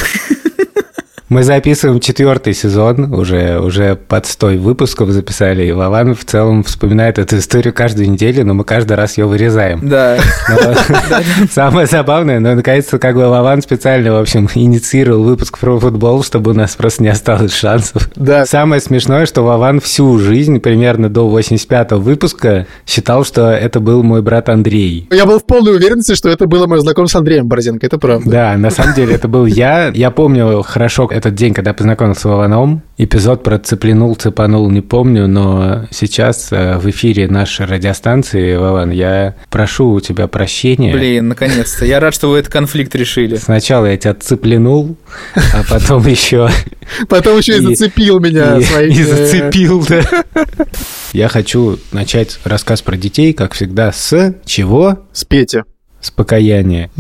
Мы 1.31 1.45
записываем 1.45 2.01
четвертый 2.01 2.55
сезон, 2.55 3.15
уже, 3.15 3.61
уже 3.61 3.95
под 3.95 4.27
100 4.27 4.49
выпусков 4.59 5.11
записали, 5.11 5.65
и 5.65 5.71
Вован 5.71 6.17
в 6.17 6.25
целом 6.25 6.65
вспоминает 6.65 7.21
эту 7.21 7.39
историю 7.39 7.73
каждую 7.73 8.11
неделю, 8.11 8.45
но 8.45 8.53
мы 8.53 8.65
каждый 8.65 8.95
раз 8.95 9.17
ее 9.17 9.27
вырезаем. 9.27 9.79
Да. 9.81 10.19
Самое 11.53 11.87
забавное, 11.87 12.41
но 12.41 12.57
наконец-то 12.57 12.99
как 12.99 13.15
бы 13.15 13.29
Вован 13.29 13.63
специально, 13.63 14.13
в 14.13 14.17
общем, 14.17 14.49
инициировал 14.57 15.23
выпуск 15.23 15.57
про 15.61 15.79
футбол, 15.79 16.25
чтобы 16.25 16.51
у 16.51 16.55
нас 16.55 16.75
просто 16.75 17.05
не 17.05 17.11
осталось 17.11 17.55
шансов. 17.55 18.11
Да. 18.17 18.45
Самое 18.45 18.81
смешное, 18.81 19.25
что 19.25 19.43
Вован 19.43 19.79
всю 19.79 20.19
жизнь, 20.19 20.59
примерно 20.59 21.09
до 21.09 21.29
85-го 21.39 22.01
выпуска, 22.01 22.67
считал, 22.85 23.25
что 23.25 23.53
это 23.53 23.79
был 23.79 24.03
мой 24.03 24.21
брат 24.21 24.49
Андрей. 24.49 25.07
Я 25.13 25.27
был 25.27 25.39
в 25.39 25.47
полной 25.47 25.77
уверенности, 25.77 26.17
что 26.17 26.29
это 26.29 26.49
было 26.49 26.67
мое 26.67 26.81
знакомство 26.81 27.19
с 27.19 27.21
Андреем 27.21 27.47
Борзенко, 27.47 27.87
это 27.87 27.99
правда. 27.99 28.29
Да, 28.29 28.57
на 28.57 28.71
самом 28.71 28.95
деле 28.97 29.15
это 29.15 29.29
был 29.29 29.47
я. 29.47 29.93
Я 29.95 30.11
помню 30.11 30.63
хорошо 30.63 31.07
этот 31.21 31.35
день, 31.35 31.55
когда 31.55 31.75
познакомился 31.75 32.23
с 32.23 32.25
Вованом. 32.25 32.83
Эпизод 32.97 33.43
про 33.43 33.59
цеплянул, 33.59 34.15
цепанул, 34.15 34.71
не 34.71 34.81
помню, 34.81 35.29
но 35.29 35.87
сейчас 35.91 36.49
э, 36.51 36.79
в 36.79 36.89
эфире 36.91 37.29
нашей 37.29 37.67
радиостанции, 37.67 38.57
Вован, 38.57 38.91
я 38.91 39.37
прошу 39.51 39.91
у 39.93 40.01
тебя 40.01 40.27
прощения. 40.27 40.93
Блин, 40.93 41.29
наконец-то. 41.29 41.85
Я 41.85 42.01
рад, 42.01 42.15
что 42.15 42.31
вы 42.31 42.39
этот 42.39 42.53
конфликт 42.53 42.95
решили. 42.95 43.37
Сначала 43.37 43.87
я 43.87 43.97
тебя 43.97 44.15
цеплянул, 44.15 44.97
а 45.35 45.63
потом 45.69 46.07
еще 46.07 46.51
Потом 47.09 47.39
еще 47.39 47.59
и 47.59 47.61
зацепил 47.61 48.19
меня 48.19 48.57
и 48.57 49.03
зацепил, 49.03 49.85
да. 49.87 50.03
Я 51.13 51.29
хочу 51.29 51.79
начать 51.93 52.39
рассказ 52.45 52.83
про 52.83 52.97
детей, 52.97 53.33
как 53.33 53.53
всегда, 53.53 53.93
с 53.93 54.35
чего? 54.45 55.07
С 55.13 55.25
Петя. 55.25 55.65
С 56.01 56.11
покаяния. 56.11 56.91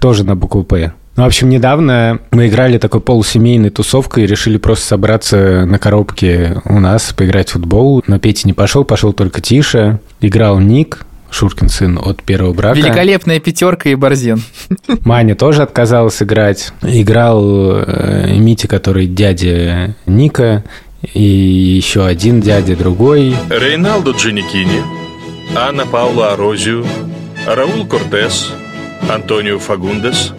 Тоже 0.00 0.24
на 0.24 0.34
букву 0.34 0.64
«П». 0.64 0.92
Ну, 1.20 1.24
в 1.24 1.26
общем, 1.26 1.50
недавно 1.50 2.18
мы 2.30 2.46
играли 2.46 2.78
такой 2.78 3.02
полусемейной 3.02 3.68
тусовкой 3.68 4.24
и 4.24 4.26
решили 4.26 4.56
просто 4.56 4.86
собраться 4.86 5.66
на 5.66 5.78
коробке 5.78 6.62
у 6.64 6.80
нас, 6.80 7.12
поиграть 7.12 7.50
в 7.50 7.52
футбол. 7.52 8.02
Но 8.06 8.18
Петя 8.18 8.48
не 8.48 8.54
пошел, 8.54 8.84
пошел 8.84 9.12
только 9.12 9.42
Тиша. 9.42 10.00
Играл 10.22 10.58
Ник, 10.60 11.04
Шуркин 11.30 11.68
сын 11.68 12.00
от 12.02 12.22
первого 12.22 12.54
брака. 12.54 12.78
Великолепная 12.78 13.38
пятерка 13.38 13.90
и 13.90 13.96
Борзен. 13.96 14.42
Маня 15.04 15.34
тоже 15.34 15.62
отказалась 15.62 16.22
играть. 16.22 16.72
Играл 16.80 17.82
э, 17.82 18.34
Митя, 18.38 18.66
который 18.66 19.06
дядя 19.06 19.94
Ника, 20.06 20.64
и 21.12 21.20
еще 21.20 22.06
один 22.06 22.40
дядя 22.40 22.74
другой. 22.76 23.36
Рейналдо 23.50 24.12
Джаникини. 24.12 24.82
Анна 25.54 25.84
Паула 25.84 26.32
Арозию, 26.32 26.86
Раул 27.46 27.84
Кортес, 27.84 28.54
Антонио 29.06 29.58
Фагундес, 29.58 30.32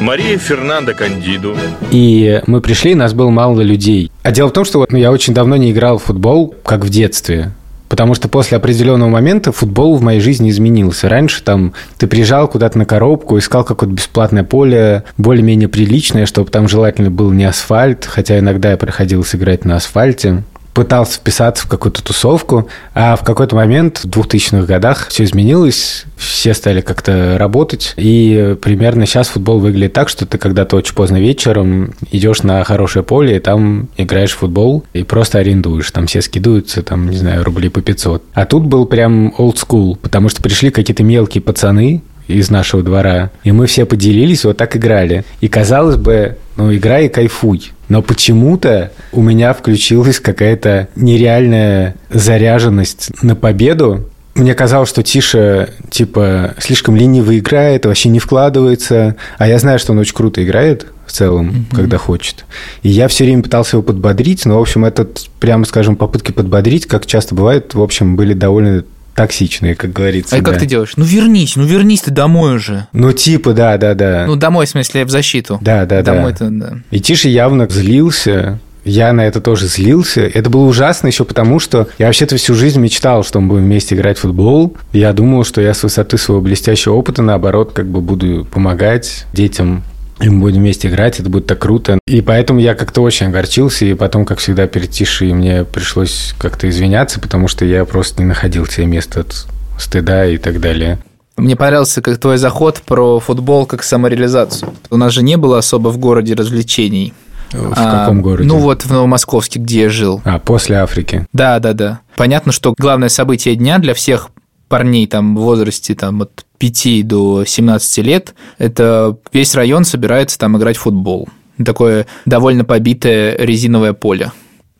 Мария 0.00 0.38
Фернанда 0.38 0.94
Кандиду. 0.94 1.56
И 1.90 2.40
мы 2.46 2.60
пришли, 2.60 2.94
нас 2.94 3.14
было 3.14 3.30
мало 3.30 3.60
людей. 3.60 4.10
А 4.22 4.30
дело 4.30 4.48
в 4.48 4.52
том, 4.52 4.64
что 4.64 4.78
вот, 4.78 4.92
я 4.92 5.10
очень 5.10 5.34
давно 5.34 5.56
не 5.56 5.72
играл 5.72 5.98
в 5.98 6.04
футбол, 6.04 6.54
как 6.64 6.84
в 6.84 6.88
детстве. 6.88 7.52
Потому 7.88 8.14
что 8.14 8.28
после 8.28 8.58
определенного 8.58 9.08
момента 9.08 9.50
футбол 9.50 9.96
в 9.96 10.02
моей 10.02 10.20
жизни 10.20 10.50
изменился. 10.50 11.08
Раньше 11.08 11.42
там 11.42 11.72
ты 11.96 12.06
приезжал 12.06 12.46
куда-то 12.46 12.78
на 12.78 12.84
коробку, 12.84 13.38
искал 13.38 13.64
какое-то 13.64 13.94
бесплатное 13.94 14.44
поле, 14.44 15.04
более-менее 15.16 15.68
приличное, 15.68 16.26
чтобы 16.26 16.50
там 16.50 16.68
желательно 16.68 17.10
был 17.10 17.32
не 17.32 17.44
асфальт, 17.44 18.04
хотя 18.04 18.38
иногда 18.38 18.72
я 18.72 18.76
приходилось 18.76 19.34
играть 19.34 19.64
на 19.64 19.76
асфальте 19.76 20.42
пытался 20.78 21.18
вписаться 21.18 21.64
в 21.64 21.68
какую-то 21.68 22.04
тусовку, 22.04 22.68
а 22.94 23.16
в 23.16 23.24
какой-то 23.24 23.56
момент 23.56 23.98
в 23.98 24.06
2000-х 24.06 24.64
годах 24.64 25.08
все 25.08 25.24
изменилось, 25.24 26.04
все 26.16 26.54
стали 26.54 26.82
как-то 26.82 27.36
работать, 27.36 27.94
и 27.96 28.56
примерно 28.62 29.04
сейчас 29.04 29.26
футбол 29.26 29.58
выглядит 29.58 29.94
так, 29.94 30.08
что 30.08 30.24
ты 30.24 30.38
когда-то 30.38 30.76
очень 30.76 30.94
поздно 30.94 31.16
вечером 31.16 31.94
идешь 32.12 32.44
на 32.44 32.62
хорошее 32.62 33.04
поле, 33.04 33.38
и 33.38 33.40
там 33.40 33.88
играешь 33.96 34.34
в 34.34 34.38
футбол, 34.38 34.84
и 34.92 35.02
просто 35.02 35.38
арендуешь, 35.38 35.90
там 35.90 36.06
все 36.06 36.22
скидываются, 36.22 36.84
там, 36.84 37.10
не 37.10 37.16
знаю, 37.16 37.42
рублей 37.42 37.70
по 37.70 37.82
500. 37.82 38.22
А 38.34 38.46
тут 38.46 38.62
был 38.62 38.86
прям 38.86 39.34
old 39.36 39.56
school, 39.56 39.96
потому 39.96 40.28
что 40.28 40.40
пришли 40.42 40.70
какие-то 40.70 41.02
мелкие 41.02 41.42
пацаны, 41.42 42.02
из 42.28 42.50
нашего 42.50 42.82
двора. 42.82 43.30
И 43.42 43.52
мы 43.52 43.66
все 43.66 43.84
поделились, 43.84 44.44
вот 44.44 44.56
так 44.56 44.76
играли. 44.76 45.24
И 45.40 45.48
казалось 45.48 45.96
бы, 45.96 46.36
ну, 46.56 46.74
играй 46.74 47.06
и 47.06 47.08
кайфуй. 47.08 47.72
Но 47.88 48.02
почему-то 48.02 48.92
у 49.12 49.22
меня 49.22 49.52
включилась 49.54 50.20
какая-то 50.20 50.88
нереальная 50.94 51.94
заряженность 52.10 53.10
на 53.22 53.34
победу. 53.34 54.08
Мне 54.34 54.54
казалось, 54.54 54.88
что 54.88 55.02
Тиша, 55.02 55.70
типа, 55.90 56.54
слишком 56.58 56.94
лениво 56.94 57.36
играет, 57.36 57.86
вообще 57.86 58.08
не 58.08 58.20
вкладывается. 58.20 59.16
А 59.36 59.48
я 59.48 59.58
знаю, 59.58 59.78
что 59.80 59.92
он 59.92 59.98
очень 59.98 60.14
круто 60.14 60.44
играет 60.44 60.86
в 61.06 61.12
целом, 61.12 61.48
mm-hmm. 61.48 61.76
когда 61.76 61.98
хочет. 61.98 62.44
И 62.82 62.88
я 62.88 63.08
все 63.08 63.24
время 63.24 63.42
пытался 63.42 63.76
его 63.76 63.82
подбодрить, 63.82 64.44
но, 64.44 64.58
в 64.58 64.60
общем, 64.60 64.84
этот, 64.84 65.28
прямо 65.40 65.64
скажем, 65.64 65.96
попытки 65.96 66.30
подбодрить, 66.30 66.86
как 66.86 67.06
часто 67.06 67.34
бывает, 67.34 67.74
в 67.74 67.82
общем, 67.82 68.14
были 68.14 68.34
довольно 68.34 68.84
токсичные, 69.18 69.74
как 69.74 69.92
говорится. 69.92 70.36
А 70.36 70.38
да. 70.38 70.44
как 70.44 70.60
ты 70.60 70.66
делаешь? 70.66 70.92
Ну 70.96 71.04
вернись, 71.04 71.56
ну 71.56 71.64
вернись 71.64 72.02
ты 72.02 72.10
домой 72.10 72.54
уже. 72.56 72.86
Ну 72.92 73.12
типа, 73.12 73.52
да, 73.52 73.76
да, 73.76 73.94
да. 73.94 74.24
Ну 74.26 74.36
домой, 74.36 74.66
в 74.66 74.68
смысле, 74.68 75.04
в 75.04 75.10
защиту. 75.10 75.58
Да, 75.60 75.84
да, 75.86 76.02
домой 76.02 76.34
да. 76.38 76.48
да. 76.50 76.78
И 76.90 77.00
Тиша 77.00 77.28
явно 77.28 77.68
злился, 77.68 78.60
я 78.84 79.12
на 79.12 79.22
это 79.22 79.40
тоже 79.40 79.66
злился. 79.66 80.22
Это 80.22 80.48
было 80.50 80.64
ужасно 80.64 81.08
еще 81.08 81.24
потому, 81.24 81.58
что 81.58 81.88
я 81.98 82.06
вообще-то 82.06 82.36
всю 82.36 82.54
жизнь 82.54 82.80
мечтал, 82.80 83.24
что 83.24 83.40
мы 83.40 83.48
будем 83.48 83.64
вместе 83.64 83.94
играть 83.94 84.18
в 84.18 84.22
футбол. 84.22 84.76
Я 84.92 85.12
думал, 85.12 85.44
что 85.44 85.60
я 85.60 85.74
с 85.74 85.82
высоты 85.82 86.16
своего 86.16 86.40
блестящего 86.40 86.94
опыта, 86.94 87.20
наоборот, 87.22 87.72
как 87.72 87.86
бы 87.86 88.00
буду 88.00 88.46
помогать 88.50 89.26
детям 89.32 89.82
и 90.20 90.28
мы 90.28 90.40
будем 90.40 90.60
вместе 90.60 90.88
играть, 90.88 91.20
это 91.20 91.30
будет 91.30 91.46
так 91.46 91.58
круто. 91.58 91.98
И 92.06 92.20
поэтому 92.20 92.60
я 92.60 92.74
как-то 92.74 93.02
очень 93.02 93.26
огорчился, 93.26 93.84
и 93.84 93.94
потом, 93.94 94.24
как 94.24 94.38
всегда, 94.38 94.66
перед 94.66 94.90
Тишей 94.90 95.32
мне 95.32 95.64
пришлось 95.64 96.34
как-то 96.38 96.68
извиняться, 96.68 97.20
потому 97.20 97.48
что 97.48 97.64
я 97.64 97.84
просто 97.84 98.22
не 98.22 98.28
находил 98.28 98.66
себе 98.66 98.86
места 98.86 99.20
от 99.20 99.46
стыда 99.78 100.26
и 100.26 100.38
так 100.38 100.60
далее. 100.60 100.98
Мне 101.36 101.54
понравился 101.54 102.02
как 102.02 102.18
твой 102.18 102.36
заход 102.36 102.82
про 102.84 103.20
футбол 103.20 103.64
как 103.64 103.84
самореализацию. 103.84 104.74
У 104.90 104.96
нас 104.96 105.12
же 105.12 105.22
не 105.22 105.36
было 105.36 105.58
особо 105.58 105.88
в 105.90 105.98
городе 105.98 106.34
развлечений. 106.34 107.14
В 107.52 107.72
а, 107.76 108.00
каком 108.00 108.20
городе? 108.20 108.48
Ну 108.48 108.58
вот 108.58 108.82
в 108.82 108.90
Новомосковске, 108.90 109.60
где 109.60 109.82
я 109.82 109.88
жил. 109.88 110.20
А, 110.24 110.38
после 110.40 110.76
Африки. 110.76 111.26
Да, 111.32 111.60
да, 111.60 111.72
да. 111.72 112.00
Понятно, 112.16 112.50
что 112.50 112.74
главное 112.76 113.08
событие 113.08 113.54
дня 113.54 113.78
для 113.78 113.94
всех 113.94 114.30
парней 114.68 115.06
там 115.06 115.36
в 115.36 115.40
возрасте 115.40 115.94
там, 115.94 116.22
от 116.22 116.44
5 116.58 117.06
до 117.06 117.44
17 117.44 117.98
лет, 118.04 118.34
это 118.58 119.16
весь 119.32 119.54
район 119.54 119.84
собирается 119.84 120.38
там 120.38 120.56
играть 120.56 120.76
в 120.76 120.80
футбол. 120.80 121.28
Такое 121.64 122.06
довольно 122.24 122.64
побитое 122.64 123.36
резиновое 123.36 123.92
поле. 123.92 124.32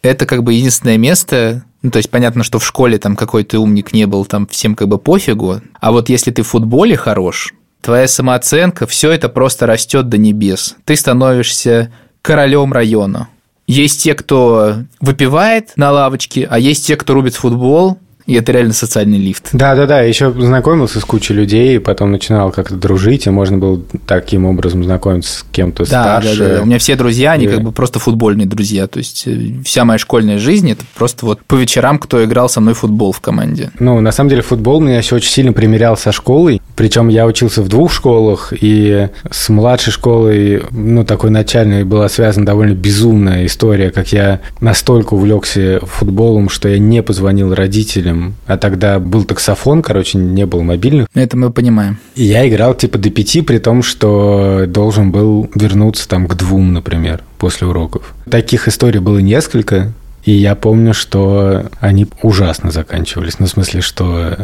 Это 0.02 0.26
как 0.26 0.44
бы 0.44 0.52
единственное 0.52 0.96
место, 0.96 1.64
ну, 1.82 1.90
то 1.90 1.96
есть 1.96 2.10
понятно, 2.10 2.44
что 2.44 2.58
в 2.58 2.66
школе 2.66 2.98
там 2.98 3.16
какой 3.16 3.44
то 3.44 3.58
умник 3.58 3.92
не 3.92 4.06
был, 4.06 4.24
там 4.24 4.46
всем 4.46 4.74
как 4.74 4.88
бы 4.88 4.98
пофигу. 4.98 5.60
А 5.80 5.92
вот 5.92 6.08
если 6.08 6.30
ты 6.30 6.42
в 6.42 6.48
футболе 6.48 6.96
хорош, 6.96 7.54
твоя 7.80 8.06
самооценка, 8.06 8.86
все 8.86 9.10
это 9.10 9.28
просто 9.28 9.66
растет 9.66 10.08
до 10.08 10.18
небес. 10.18 10.76
Ты 10.84 10.94
становишься 10.96 11.92
королем 12.22 12.72
района. 12.72 13.28
Есть 13.66 14.02
те, 14.02 14.14
кто 14.14 14.76
выпивает 15.00 15.72
на 15.76 15.90
лавочке, 15.90 16.46
а 16.50 16.58
есть 16.58 16.86
те, 16.86 16.96
кто 16.96 17.14
рубит 17.14 17.34
футбол, 17.34 17.98
и 18.28 18.34
это 18.34 18.52
реально 18.52 18.74
социальный 18.74 19.16
лифт. 19.16 19.48
Да-да-да, 19.54 20.02
еще 20.02 20.30
знакомился 20.30 21.00
с 21.00 21.04
кучей 21.04 21.32
людей, 21.32 21.76
и 21.76 21.78
потом 21.78 22.12
начинал 22.12 22.52
как-то 22.52 22.74
дружить, 22.74 23.26
и 23.26 23.30
можно 23.30 23.56
было 23.56 23.82
таким 24.06 24.44
образом 24.44 24.84
знакомиться 24.84 25.38
с 25.38 25.46
кем-то 25.50 25.84
да, 25.84 26.20
старше. 26.20 26.38
Да, 26.38 26.54
да, 26.56 26.62
У 26.62 26.66
меня 26.66 26.78
все 26.78 26.94
друзья, 26.94 27.32
они 27.32 27.46
и... 27.46 27.48
как 27.48 27.62
бы 27.62 27.72
просто 27.72 27.98
футбольные 27.98 28.46
друзья, 28.46 28.86
то 28.86 28.98
есть 28.98 29.26
э, 29.26 29.54
вся 29.64 29.86
моя 29.86 29.96
школьная 29.96 30.38
жизнь– 30.38 30.70
это 30.72 30.84
просто 30.94 31.24
вот 31.24 31.40
по 31.46 31.54
вечерам, 31.54 31.98
кто 31.98 32.22
играл 32.22 32.50
со 32.50 32.60
мной 32.60 32.74
в 32.74 32.78
футбол 32.80 33.12
в 33.12 33.20
команде. 33.22 33.70
Ну, 33.78 33.98
на 34.00 34.12
самом 34.12 34.28
деле, 34.28 34.42
футбол 34.42 34.82
меня 34.82 34.98
еще 34.98 35.16
очень 35.16 35.30
сильно 35.30 35.54
примерял 35.54 35.96
со 35.96 36.12
школой, 36.12 36.60
причем 36.78 37.08
я 37.08 37.26
учился 37.26 37.60
в 37.60 37.68
двух 37.68 37.92
школах, 37.92 38.52
и 38.58 39.08
с 39.28 39.48
младшей 39.48 39.92
школой, 39.92 40.62
ну, 40.70 41.04
такой 41.04 41.30
начальной 41.30 41.82
была 41.82 42.08
связана 42.08 42.46
довольно 42.46 42.74
безумная 42.74 43.46
история, 43.46 43.90
как 43.90 44.12
я 44.12 44.40
настолько 44.60 45.14
увлекся 45.14 45.80
футболом, 45.82 46.48
что 46.48 46.68
я 46.68 46.78
не 46.78 47.02
позвонил 47.02 47.52
родителям 47.52 48.36
а 48.46 48.56
тогда 48.56 49.00
был 49.00 49.24
таксофон, 49.24 49.82
короче, 49.82 50.18
не 50.18 50.46
было 50.46 50.62
мобильных. 50.62 51.08
Это 51.14 51.36
мы 51.36 51.50
понимаем. 51.50 51.98
И 52.14 52.24
я 52.24 52.48
играл 52.48 52.74
типа 52.74 52.96
до 52.98 53.10
пяти, 53.10 53.42
при 53.42 53.58
том, 53.58 53.82
что 53.82 54.64
должен 54.68 55.10
был 55.10 55.50
вернуться 55.54 56.08
там 56.08 56.28
к 56.28 56.34
двум, 56.34 56.72
например, 56.72 57.22
после 57.38 57.66
уроков. 57.66 58.14
Таких 58.30 58.68
историй 58.68 59.00
было 59.00 59.18
несколько, 59.18 59.92
и 60.24 60.32
я 60.32 60.54
помню, 60.54 60.94
что 60.94 61.66
они 61.80 62.06
ужасно 62.22 62.70
заканчивались. 62.70 63.38
Ну, 63.40 63.46
в 63.46 63.50
смысле, 63.50 63.80
что, 63.80 64.36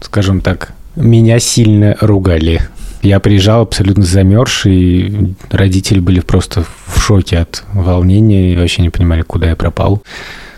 скажем 0.00 0.40
так, 0.40 0.72
меня 0.98 1.38
сильно 1.38 1.96
ругали. 2.00 2.60
Я 3.02 3.20
приезжал 3.20 3.62
абсолютно 3.62 4.04
замерзший, 4.04 4.74
и 4.74 5.34
родители 5.50 6.00
были 6.00 6.20
просто 6.20 6.64
в 6.86 7.00
шоке 7.00 7.38
от 7.38 7.64
волнения 7.72 8.52
и 8.52 8.56
вообще 8.56 8.82
не 8.82 8.90
понимали, 8.90 9.22
куда 9.22 9.50
я 9.50 9.56
пропал. 9.56 10.02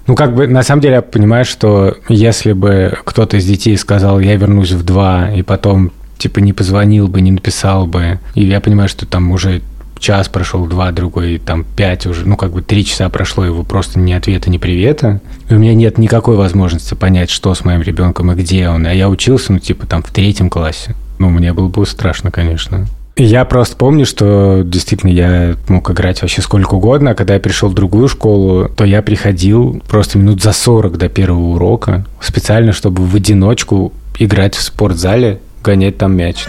Ну, 0.06 0.14
как 0.14 0.34
бы, 0.34 0.46
на 0.48 0.62
самом 0.62 0.80
деле, 0.80 0.94
я 0.94 1.02
понимаю, 1.02 1.44
что 1.44 1.96
если 2.08 2.52
бы 2.52 2.98
кто-то 3.04 3.36
из 3.36 3.44
детей 3.44 3.76
сказал, 3.76 4.18
я 4.20 4.36
вернусь 4.36 4.72
в 4.72 4.82
два, 4.82 5.30
и 5.30 5.42
потом, 5.42 5.92
типа, 6.18 6.38
не 6.40 6.52
позвонил 6.52 7.08
бы, 7.08 7.20
не 7.20 7.30
написал 7.30 7.86
бы, 7.86 8.18
и 8.34 8.44
я 8.44 8.60
понимаю, 8.60 8.88
что 8.88 9.06
там 9.06 9.30
уже 9.30 9.60
час 10.00 10.28
прошел, 10.28 10.66
два, 10.66 10.90
другой, 10.90 11.38
там, 11.38 11.64
пять 11.64 12.06
уже, 12.06 12.26
ну, 12.26 12.36
как 12.36 12.52
бы 12.52 12.62
три 12.62 12.84
часа 12.84 13.08
прошло, 13.08 13.44
его 13.44 13.62
просто 13.62 14.00
ни 14.00 14.12
ответа, 14.12 14.50
ни 14.50 14.58
привета. 14.58 15.20
И 15.48 15.54
у 15.54 15.58
меня 15.58 15.74
нет 15.74 15.98
никакой 15.98 16.36
возможности 16.36 16.94
понять, 16.94 17.30
что 17.30 17.54
с 17.54 17.64
моим 17.64 17.82
ребенком 17.82 18.32
и 18.32 18.34
где 18.34 18.68
он. 18.68 18.86
А 18.86 18.92
я 18.92 19.08
учился, 19.08 19.52
ну, 19.52 19.58
типа, 19.58 19.86
там, 19.86 20.02
в 20.02 20.10
третьем 20.10 20.50
классе. 20.50 20.96
Ну, 21.18 21.28
мне 21.28 21.52
было 21.52 21.68
бы 21.68 21.86
страшно, 21.86 22.30
конечно. 22.30 22.86
Я 23.16 23.44
просто 23.44 23.76
помню, 23.76 24.06
что 24.06 24.62
действительно 24.64 25.10
я 25.10 25.56
мог 25.68 25.90
играть 25.90 26.22
вообще 26.22 26.40
сколько 26.40 26.74
угодно, 26.74 27.10
а 27.10 27.14
когда 27.14 27.34
я 27.34 27.40
пришел 27.40 27.68
в 27.68 27.74
другую 27.74 28.08
школу, 28.08 28.68
то 28.68 28.84
я 28.84 29.02
приходил 29.02 29.82
просто 29.88 30.16
минут 30.16 30.42
за 30.42 30.52
40 30.52 30.96
до 30.96 31.10
первого 31.10 31.54
урока, 31.54 32.06
специально, 32.20 32.72
чтобы 32.72 33.04
в 33.04 33.14
одиночку 33.14 33.92
играть 34.18 34.54
в 34.54 34.62
спортзале, 34.62 35.40
гонять 35.62 35.98
там 35.98 36.16
мяч. 36.16 36.46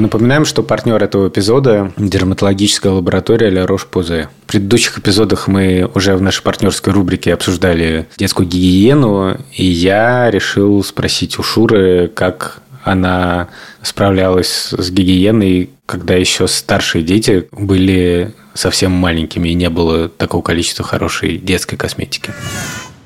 Напоминаем, 0.00 0.46
что 0.46 0.62
партнер 0.62 1.02
этого 1.02 1.28
эпизода– 1.28 1.92
дерматологическая 1.98 2.90
лаборатория 2.90 3.50
Ля 3.50 3.66
Рош-Позе. 3.66 4.30
В 4.44 4.46
предыдущих 4.46 4.98
эпизодах 4.98 5.46
мы 5.46 5.90
уже 5.94 6.16
в 6.16 6.22
нашей 6.22 6.42
партнерской 6.42 6.94
рубрике 6.94 7.34
обсуждали 7.34 8.08
детскую 8.16 8.48
гигиену, 8.48 9.36
и 9.52 9.66
я 9.66 10.30
решил 10.30 10.82
спросить 10.82 11.38
у 11.38 11.42
Шуры, 11.42 12.10
как 12.14 12.62
она 12.82 13.48
справлялась 13.82 14.72
с 14.72 14.90
гигиеной, 14.90 15.68
когда 15.84 16.14
еще 16.14 16.48
старшие 16.48 17.04
дети 17.04 17.46
были 17.52 18.32
совсем 18.54 18.92
маленькими 18.92 19.50
и 19.50 19.54
не 19.54 19.68
было 19.68 20.08
такого 20.08 20.40
количества 20.40 20.82
хорошей 20.82 21.36
детской 21.36 21.76
косметики. 21.76 22.32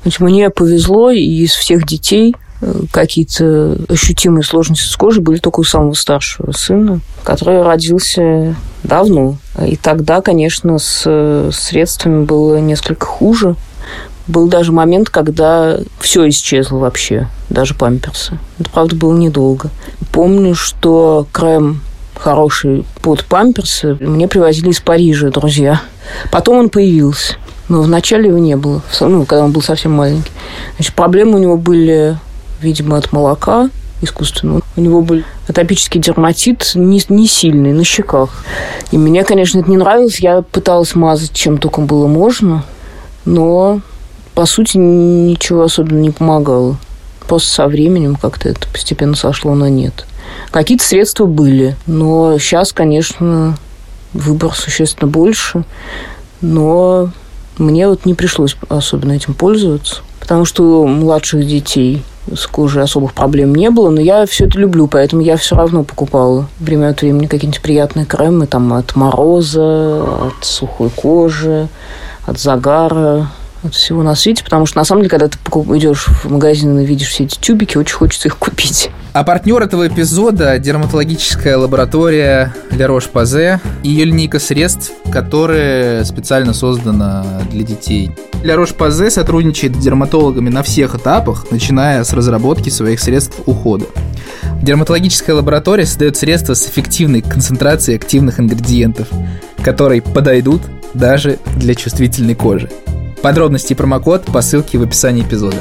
Значит, 0.02 0.20
мне 0.20 0.48
повезло, 0.48 1.10
и 1.10 1.18
из 1.20 1.54
всех 1.54 1.86
детей 1.86 2.36
какие-то 2.92 3.78
ощутимые 3.88 4.44
сложности 4.44 4.86
с 4.86 4.96
кожей 4.96 5.22
были 5.22 5.38
только 5.38 5.60
у 5.60 5.64
самого 5.64 5.94
старшего 5.94 6.52
сына, 6.52 7.00
который 7.22 7.62
родился 7.62 8.56
давно. 8.82 9.36
И 9.64 9.76
тогда, 9.76 10.20
конечно, 10.20 10.78
с 10.78 11.50
средствами 11.52 12.24
было 12.24 12.58
несколько 12.58 13.06
хуже. 13.06 13.56
Был 14.26 14.48
даже 14.48 14.72
момент, 14.72 15.10
когда 15.10 15.78
все 16.00 16.28
исчезло 16.28 16.78
вообще, 16.78 17.28
даже 17.50 17.74
памперсы. 17.74 18.38
Это, 18.58 18.70
правда, 18.70 18.96
было 18.96 19.14
недолго. 19.16 19.70
Помню, 20.12 20.54
что 20.54 21.26
крем 21.30 21.82
хороший 22.16 22.86
под 23.02 23.24
памперсы 23.26 23.98
мне 24.00 24.28
привозили 24.28 24.70
из 24.70 24.80
Парижа 24.80 25.28
друзья. 25.28 25.82
Потом 26.30 26.56
он 26.56 26.68
появился. 26.70 27.34
Но 27.68 27.80
вначале 27.80 28.28
его 28.28 28.38
не 28.38 28.56
было, 28.56 28.82
ну, 29.00 29.24
когда 29.24 29.44
он 29.44 29.52
был 29.52 29.62
совсем 29.62 29.92
маленький. 29.92 30.30
Значит, 30.76 30.94
проблемы 30.94 31.36
у 31.36 31.38
него 31.38 31.56
были, 31.56 32.18
видимо, 32.64 32.96
от 32.96 33.12
молока 33.12 33.70
искусственного. 34.02 34.62
У 34.76 34.80
него 34.80 35.02
был 35.02 35.22
атопический 35.48 36.00
дерматит 36.00 36.72
не, 36.74 37.00
не 37.08 37.26
сильный, 37.26 37.72
на 37.72 37.84
щеках. 37.84 38.30
И 38.90 38.98
мне, 38.98 39.24
конечно, 39.24 39.60
это 39.60 39.70
не 39.70 39.76
нравилось. 39.76 40.18
Я 40.18 40.42
пыталась 40.42 40.94
мазать, 40.94 41.32
чем 41.32 41.58
только 41.58 41.80
было 41.80 42.06
можно. 42.06 42.64
Но, 43.24 43.80
по 44.34 44.46
сути, 44.46 44.76
ничего 44.76 45.62
особенно 45.62 46.00
не 46.00 46.10
помогало. 46.10 46.76
Просто 47.26 47.48
со 47.48 47.66
временем 47.68 48.16
как-то 48.16 48.48
это 48.48 48.66
постепенно 48.68 49.14
сошло 49.14 49.54
на 49.54 49.70
нет. 49.70 50.06
Какие-то 50.50 50.84
средства 50.84 51.26
были, 51.26 51.76
но 51.86 52.38
сейчас, 52.38 52.72
конечно, 52.72 53.56
выбор 54.12 54.54
существенно 54.54 55.10
больше. 55.10 55.64
Но 56.40 57.10
мне 57.56 57.88
вот 57.88 58.04
не 58.04 58.14
пришлось 58.14 58.56
особенно 58.68 59.12
этим 59.12 59.34
пользоваться, 59.34 60.02
потому 60.20 60.44
что 60.44 60.82
у 60.82 60.86
младших 60.86 61.46
детей 61.46 62.02
с 62.32 62.46
кожей 62.46 62.82
особых 62.82 63.12
проблем 63.12 63.54
не 63.54 63.70
было, 63.70 63.90
но 63.90 64.00
я 64.00 64.24
все 64.26 64.46
это 64.46 64.58
люблю, 64.58 64.86
поэтому 64.86 65.22
я 65.22 65.36
все 65.36 65.56
равно 65.56 65.84
покупала. 65.84 66.48
Время 66.58 66.88
от 66.88 67.02
времени 67.02 67.26
какие-нибудь 67.26 67.62
приятные 67.62 68.06
кремы 68.06 68.46
там 68.46 68.72
от 68.72 68.96
мороза, 68.96 70.02
от 70.02 70.44
сухой 70.44 70.90
кожи, 70.90 71.68
от 72.26 72.38
загара, 72.38 73.30
от 73.64 73.74
всего 73.74 74.02
на 74.02 74.14
свете, 74.14 74.44
потому 74.44 74.66
что 74.66 74.78
на 74.78 74.84
самом 74.84 75.02
деле, 75.02 75.10
когда 75.10 75.28
ты 75.28 75.38
идешь 75.76 76.06
в 76.06 76.30
магазин 76.30 76.78
и 76.78 76.84
видишь 76.84 77.08
все 77.08 77.24
эти 77.24 77.38
тюбики, 77.38 77.76
очень 77.76 77.94
хочется 77.94 78.28
их 78.28 78.36
купить. 78.36 78.90
А 79.12 79.22
партнер 79.22 79.62
этого 79.62 79.86
эпизода– 79.86 80.58
дерматологическая 80.60 81.56
лаборатория 81.56 82.52
Ля 82.72 82.88
Рош-Пазе 82.88 83.60
и 83.84 83.88
ее 83.88 84.06
линейка 84.06 84.40
средств, 84.40 84.90
которая 85.12 86.02
специально 86.04 86.52
создана 86.52 87.24
для 87.50 87.62
детей. 87.62 88.10
Ля 88.42 88.56
Рош-Пазе 88.56 89.10
сотрудничает 89.10 89.76
с 89.76 89.78
дерматологами 89.78 90.50
на 90.50 90.64
всех 90.64 90.96
этапах, 90.96 91.46
начиная 91.52 92.02
с 92.02 92.12
разработки 92.12 92.70
своих 92.70 92.98
средств 92.98 93.38
ухода. 93.46 93.86
Дерматологическая 94.62 95.36
лаборатория 95.36 95.86
создает 95.86 96.16
средства 96.16 96.54
с 96.54 96.66
эффективной 96.66 97.22
концентрацией 97.22 97.96
активных 97.96 98.40
ингредиентов, 98.40 99.08
которые 99.62 100.02
подойдут 100.02 100.62
даже 100.94 101.38
для 101.56 101.74
чувствительной 101.74 102.34
кожи. 102.34 102.68
Подробности 103.24 103.72
и 103.72 103.74
промокод 103.74 104.26
по 104.26 104.42
ссылке 104.42 104.76
в 104.76 104.82
описании 104.82 105.24
эпизода. 105.24 105.56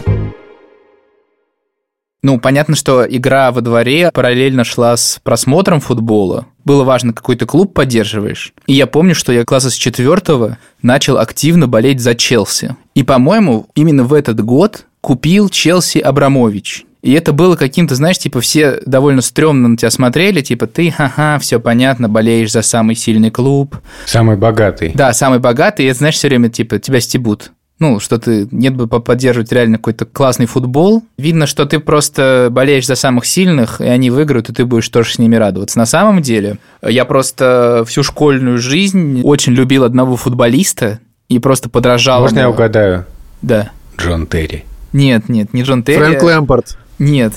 Ну, 2.22 2.38
понятно, 2.38 2.76
что 2.76 3.06
игра 3.10 3.54
во 3.54 3.62
дворе 3.62 4.12
параллельно 4.14 4.66
шла 4.66 4.98
с 4.98 5.22
просмотром 5.24 5.80
футбола. 5.80 6.48
Было 6.66 6.84
важно, 6.84 7.14
какой 7.14 7.38
ты 7.38 7.46
клуб 7.46 7.74
поддерживаешь. 7.74 8.54
И 8.68 8.74
я 8.74 8.86
помню, 8.86 9.16
что 9.16 9.32
я 9.32 9.46
класса 9.46 9.70
с 9.70 9.76
четвертого 9.76 10.58
начал 10.82 11.18
активно 11.18 11.70
болеть 11.70 12.02
за 12.02 12.16
Челси. 12.16 12.76
И, 12.96 13.04
по-моему, 13.04 13.68
именно 13.76 14.04
в 14.04 14.14
этот 14.14 14.44
год 14.44 14.86
купил 15.00 15.48
Челси 15.48 16.00
Абрамович. 16.00 16.86
И 17.04 17.12
это 17.12 17.34
было 17.34 17.58
каким-то, 17.58 17.96
знаешь, 17.96 18.18
типа 18.18 18.40
все 18.40 18.80
довольно 18.86 19.22
стрёмно 19.22 19.68
на 19.68 19.78
тебя 19.78 19.92
смотрели, 19.92 20.40
типа 20.40 20.68
ты, 20.68 20.90
ха-ха, 20.90 21.38
все 21.38 21.60
понятно, 21.60 22.08
болеешь 22.08 22.52
за 22.52 22.62
самый 22.62 22.96
сильный 22.96 23.30
клуб. 23.30 23.76
Самый 24.06 24.38
богатый. 24.38 24.94
Да, 24.96 25.12
самый 25.12 25.40
богатый, 25.40 25.86
и 25.86 25.90
это, 25.90 26.00
знаешь, 26.00 26.16
все 26.16 26.30
время, 26.30 26.50
типа, 26.50 26.80
тебя 26.80 27.02
стебут 27.02 27.52
ну, 27.80 28.00
что 28.00 28.18
ты 28.18 28.48
нет 28.52 28.76
бы 28.76 28.88
поддерживать 28.88 29.52
реально 29.52 29.78
какой-то 29.78 30.06
классный 30.06 30.46
футбол. 30.46 31.04
Видно, 31.18 31.48
что 31.48 31.66
ты 31.66 31.80
просто 31.80 32.48
болеешь 32.50 32.86
за 32.86 32.96
самых 32.96 33.26
сильных, 33.26 33.82
и 33.82 33.86
они 33.86 34.10
выиграют, 34.10 34.50
и 34.50 34.54
ты 34.54 34.64
будешь 34.64 34.88
тоже 34.88 35.14
с 35.14 35.20
ними 35.20 35.36
радоваться. 35.36 35.78
На 35.80 35.86
самом 35.86 36.22
деле, 36.22 36.60
я 36.82 37.04
просто 37.04 37.84
всю 37.86 38.04
школьную 38.04 38.58
жизнь 38.60 39.22
очень 39.26 39.52
любил 39.52 39.84
одного 39.84 40.16
футболиста 40.16 41.00
и 41.28 41.40
просто 41.40 41.68
подражал. 41.68 42.22
Можно 42.22 42.40
ему. 42.40 42.50
я 42.50 42.56
угадаю? 42.56 43.06
Да. 43.42 43.72
Джон 43.98 44.28
Терри. 44.28 44.64
Нет, 44.94 45.28
нет, 45.28 45.54
не 45.54 45.64
Джон 45.64 45.84
Терри. 45.84 45.98
Фрэнк 45.98 46.24
Лэмпорт. 46.24 46.78
Нет. 47.00 47.34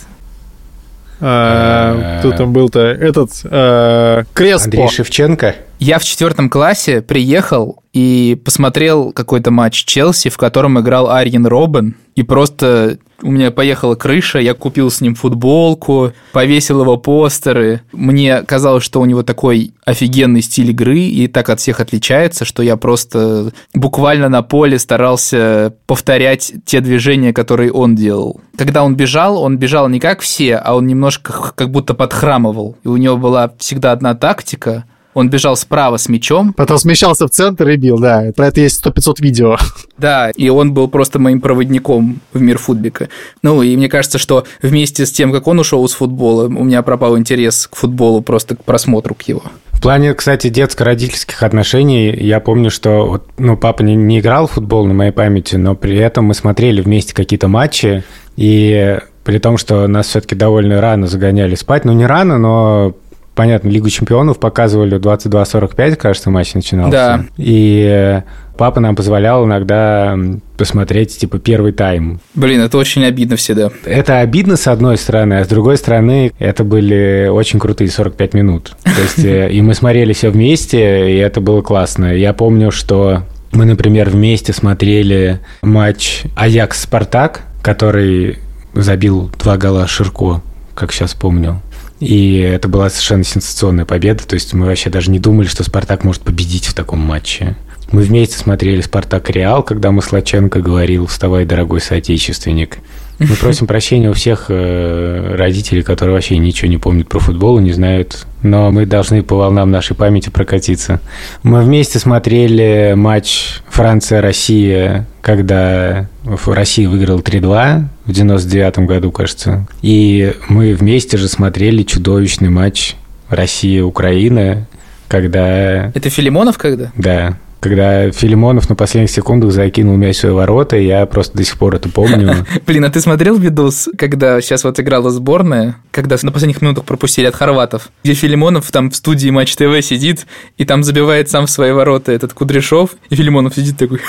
А, 1.21 2.19
кто 2.19 2.33
там 2.33 2.53
был-то? 2.53 2.81
Этот 2.81 3.31
а, 3.45 4.25
Креспо. 4.35 4.65
Андрей 4.65 4.89
Шевченко. 4.89 5.57
Я 5.79 5.99
в 5.99 6.05
четвертом 6.05 6.51
классе 6.51 7.03
приехал 7.03 7.83
и 7.93 8.41
посмотрел 8.45 9.13
какой-то 9.13 9.51
матч 9.51 9.85
Челси, 9.85 10.31
в 10.31 10.37
котором 10.37 10.79
играл 10.81 11.11
Арьен 11.11 11.47
Робben, 11.47 11.95
и 12.15 12.23
просто 12.23 12.99
у 13.23 13.31
меня 13.31 13.51
поехала 13.51 13.95
крыша, 13.95 14.39
я 14.39 14.55
купил 14.55 14.91
с 14.91 15.01
ним 15.01 15.15
футболку, 15.15 16.13
повесил 16.33 16.83
его 16.83 16.97
постеры. 16.97 17.83
Мне 17.93 18.43
казалось, 18.43 18.85
что 18.85 19.01
у 19.01 19.05
него 19.05 19.23
такой 19.23 19.73
офигенный 19.85 20.43
стиль 20.43 20.71
игры 20.71 20.99
и 20.99 21.27
так 21.29 21.49
от 21.49 21.61
всех 21.61 21.81
отличается, 21.81 22.45
что 22.45 22.63
я 22.63 22.77
просто 22.77 23.53
буквально 23.75 24.29
на 24.29 24.43
поле 24.43 24.79
старался 24.79 25.75
повторять 25.87 26.53
те 26.65 26.81
движения, 26.81 27.33
которые 27.33 27.73
он 27.73 27.95
делал. 27.95 28.41
Когда 28.57 28.85
он 28.85 28.97
бежал, 28.97 29.43
он 29.43 29.59
бежал 29.59 29.89
не 29.89 30.01
как 30.01 30.21
все, 30.21 30.57
а 30.57 30.75
он 30.75 30.87
немножко 30.87 31.53
как 31.55 31.71
будто 31.71 31.95
подхрамывал. 31.95 32.77
И 32.85 32.89
у 32.89 32.97
него 32.97 33.17
была 33.17 33.53
всегда 33.59 33.93
одна 33.93 34.15
тактика– 34.15 34.85
он 35.17 35.31
бежал 35.31 35.57
справа 35.57 35.97
с 35.97 36.11
мячом. 36.11 36.53
Потом 36.53 36.77
смещался 36.77 37.27
в 37.27 37.31
центр 37.31 37.67
и 37.71 37.77
бил, 37.77 37.99
да. 37.99 38.33
Про 38.37 38.49
это 38.49 38.61
есть 38.61 38.85
100-500 38.85 39.15
видео. 39.21 39.57
Да, 39.97 40.31
и 40.31 40.51
он 40.51 40.75
был 40.75 40.89
просто 40.89 41.19
моим 41.19 41.41
проводником 41.41 42.21
в 42.35 42.41
мир 42.43 42.59
футбика. 42.59 43.09
Ну, 43.43 43.63
и 43.63 43.75
мне 43.79 43.89
кажется, 43.89 44.19
что 44.19 44.45
вместе 44.61 45.07
с 45.07 45.11
тем, 45.11 45.33
как 45.33 45.47
он 45.47 45.59
ушел 45.59 45.83
из 45.87 45.95
футбола, 45.95 46.45
у 46.45 46.65
меня 46.65 46.83
пропал 46.83 47.17
интерес 47.17 47.67
к 47.67 47.77
футболу, 47.77 48.21
просто 48.21 48.57
к 48.57 48.63
просмотру 48.63 49.15
к 49.15 49.23
его. 49.23 49.43
В 49.73 49.81
плане, 49.81 50.13
кстати, 50.13 50.49
детско-родительских 50.49 51.43
отношений, 51.43 52.15
я 52.15 52.41
помню, 52.41 52.71
что 52.71 53.07
вот, 53.07 53.27
ну, 53.39 53.57
папа 53.57 53.83
не, 53.83 53.95
не 53.95 54.21
играл 54.21 54.47
в 54.47 54.53
футбол 54.53 54.85
на 54.85 54.93
моей 54.93 55.13
памяти, 55.13 55.57
но 55.57 55.75
при 55.75 55.97
этом 55.97 56.27
мы 56.27 56.35
смотрели 56.35 56.83
вместе 56.83 57.15
какие-то 57.15 57.49
матчи, 57.49 58.05
и 58.37 58.99
при 59.25 59.39
том, 59.39 59.57
что 59.57 59.87
нас 59.87 60.09
все-таки 60.09 60.35
довольно 60.35 60.81
рано 60.83 61.07
загоняли 61.07 61.55
спать, 61.55 61.87
ну 61.87 61.93
не 61.93 62.05
рано, 62.05 62.37
но 62.37 62.95
понятно, 63.37 63.69
Лигу 63.69 63.89
чемпионов 63.89 64.41
показывали 64.41 64.99
22.45, 64.99 65.95
кажется, 65.95 66.31
матч 66.31 66.55
начинался. 66.55 66.91
Да. 66.91 67.25
И 67.37 68.23
папа 68.57 68.81
нам 68.81 68.97
позволял 68.97 69.45
иногда 69.45 70.19
посмотреть, 70.57 71.17
типа, 71.17 71.39
первый 71.39 71.73
тайм. 71.73 72.21
Блин, 72.35 72.61
это 72.63 72.79
очень 72.79 73.05
обидно 73.05 73.37
всегда. 73.37 73.71
Это 73.85 74.21
обидно, 74.21 74.57
с 74.57 74.67
одной 74.67 74.97
стороны, 74.97 75.35
а 75.35 75.45
с 75.45 75.49
другой 75.49 75.77
стороны, 75.77 76.33
это 76.39 76.65
были 76.65 77.29
очень 77.31 77.61
крутые 77.61 77.91
45 77.91 78.35
минут. 78.35 78.73
То 78.83 79.03
есть, 79.03 79.25
э, 79.25 79.53
и 79.53 79.61
мы 79.61 79.75
смотрели 79.75 80.13
все 80.15 80.31
вместе, 80.31 81.13
и 81.13 81.17
это 81.19 81.41
было 81.41 81.61
классно. 81.61 82.15
Я 82.17 82.33
помню, 82.33 82.73
что 82.73 83.23
мы, 83.53 83.67
например, 83.67 84.09
вместе 84.11 84.53
смотрели 84.53 85.41
матч 85.63 86.23
Аякс-Спартак, 86.37 87.41
который 87.63 88.39
забил 88.75 89.31
два 89.39 89.57
гола 89.57 89.87
Ширко, 89.87 90.41
как 90.75 90.93
сейчас 90.93 91.15
помню. 91.15 91.61
И 92.01 92.39
это 92.39 92.69
была 92.69 92.91
совершенно 92.91 93.25
сенсационная 93.25 93.85
победа. 93.85 94.27
То 94.27 94.35
есть 94.35 94.53
мы 94.53 94.67
вообще 94.67 94.91
даже 94.91 95.11
не 95.11 95.19
думали, 95.19 95.47
что 95.47 95.65
«Спартак» 95.65 96.05
может 96.05 96.23
победить 96.23 96.67
в 96.67 96.75
таком 96.75 97.01
матче. 97.01 97.57
Мы 97.93 98.03
вместе 98.03 98.37
смотрели 98.37 98.81
«Спартак 98.81 99.31
Реал», 99.31 99.63
когда 99.63 99.93
Маслаченко 99.93 100.61
говорил 100.61 101.07
«Вставай, 101.07 101.45
дорогой 101.45 101.81
соотечественник». 101.81 102.79
Мы 103.19 103.35
просим 103.41 103.67
прощения 103.67 104.11
у 104.11 104.13
всех 104.13 104.47
э, 104.49 105.37
родителей, 105.37 105.83
которые 105.83 106.15
вообще 106.15 106.37
ничего 106.37 106.69
не 106.69 106.79
помнят 106.79 107.09
про 107.09 107.19
футбол 107.19 107.59
и 107.59 107.63
не 107.63 107.73
знают, 107.73 108.27
но 108.43 108.71
мы 108.71 108.87
должны 108.87 109.23
по 109.23 109.37
волнам 109.37 109.71
нашей 109.71 109.97
памяти 109.97 110.29
прокатиться. 110.29 111.01
Мы 111.43 111.63
вместе 111.63 111.99
смотрели 111.99 112.95
матч 112.95 113.61
Франция-Россия, 113.71 115.07
когда 115.23 116.09
Россия 116.25 116.89
выиграла 116.89 117.21
3-2 117.21 117.85
в 118.07 118.13
99 118.13 118.79
году, 118.81 119.11
кажется. 119.11 119.67
И 119.83 120.33
мы 120.49 120.75
вместе 120.75 121.17
же 121.17 121.29
смотрели 121.29 121.83
чудовищный 121.83 122.49
матч 122.49 122.95
Россия-Украина, 123.29 124.67
когда... 125.09 125.91
Это 125.95 126.11
Филимонов 126.11 126.59
когда? 126.59 126.93
Да 126.97 127.37
когда 127.61 128.11
Филимонов 128.11 128.69
на 128.69 128.77
последних 128.77 129.11
секундах 129.11 129.53
закинул 129.53 129.97
мяч 129.97 130.17
в 130.17 130.21
свои 130.21 130.33
ворота, 130.33 130.77
я 130.77 131.07
просто 131.07 131.37
до 131.37 131.45
сих 131.45 131.59
пор 131.59 131.77
это 131.77 131.89
помню. 131.89 132.47
Блин, 132.67 132.85
а 132.85 132.91
ты 132.91 133.01
смотрел 133.01 133.39
видос, 133.39 133.89
когда 133.97 134.41
сейчас 134.41 134.65
вот 134.65 134.79
играла 134.79 135.11
сборная, 135.11 135.77
когда 135.91 136.17
на 136.23 136.33
последних 136.33 136.63
минутах 136.63 136.85
пропустили 136.85 137.27
от 137.27 137.35
хорватов, 137.35 137.91
где 138.05 138.15
Филимонов 138.15 138.71
там 138.71 138.91
в 138.91 138.97
студии 138.97 139.31
Матч 139.31 139.57
ТВ 139.57 139.83
сидит 139.83 140.27
и 140.57 140.65
там 140.65 140.85
забивает 140.85 141.31
сам 141.31 141.47
в 141.47 141.51
свои 141.51 141.73
ворота 141.73 142.13
этот 142.13 142.33
Кудряшов, 142.33 142.91
и 143.11 143.17
Филимонов 143.17 143.55
сидит 143.55 143.77
такой... 143.77 144.01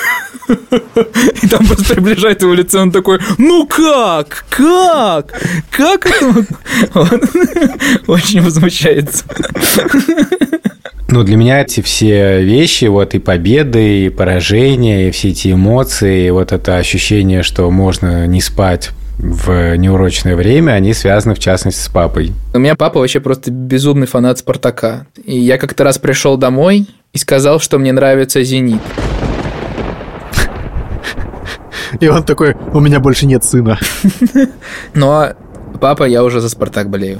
И 1.42 1.46
там 1.46 1.66
просто 1.66 1.94
приближает 1.94 2.42
его 2.42 2.54
лицо, 2.54 2.80
он 2.80 2.90
такой, 2.90 3.20
ну 3.38 3.66
как? 3.66 4.44
Как? 4.50 5.40
Как 5.70 6.06
это? 6.06 6.46
Очень 8.06 8.42
возмущается. 8.42 9.24
Ну, 11.10 11.22
для 11.22 11.38
меня 11.38 11.62
эти 11.62 11.80
все 11.80 12.42
вещи, 12.42 12.84
вот 12.84 13.14
и 13.14 13.18
победы, 13.18 14.04
и 14.04 14.08
поражения, 14.10 15.08
и 15.08 15.10
все 15.10 15.30
эти 15.30 15.52
эмоции, 15.52 16.26
и 16.26 16.30
вот 16.30 16.52
это 16.52 16.76
ощущение, 16.76 17.42
что 17.42 17.70
можно 17.70 18.26
не 18.26 18.42
спать 18.42 18.90
в 19.16 19.74
неурочное 19.76 20.36
время, 20.36 20.72
они 20.72 20.92
связаны, 20.92 21.34
в 21.34 21.38
частности, 21.38 21.80
с 21.80 21.88
папой. 21.88 22.32
У 22.52 22.58
меня 22.58 22.76
папа 22.76 23.00
вообще 23.00 23.20
просто 23.20 23.50
безумный 23.50 24.06
фанат 24.06 24.38
«Спартака». 24.38 25.06
И 25.24 25.38
я 25.38 25.56
как-то 25.56 25.82
раз 25.82 25.96
пришел 25.96 26.36
домой 26.36 26.86
и 27.14 27.18
сказал, 27.18 27.58
что 27.58 27.78
мне 27.78 27.92
нравится 27.92 28.42
«Зенит». 28.42 28.82
И 32.00 32.06
он 32.06 32.22
такой, 32.22 32.54
у 32.74 32.80
меня 32.80 33.00
больше 33.00 33.24
нет 33.24 33.44
сына. 33.44 33.78
Но 34.94 35.30
папа, 35.78 36.04
я 36.04 36.22
уже 36.24 36.40
за 36.40 36.48
«Спартак» 36.48 36.90
болею. 36.90 37.18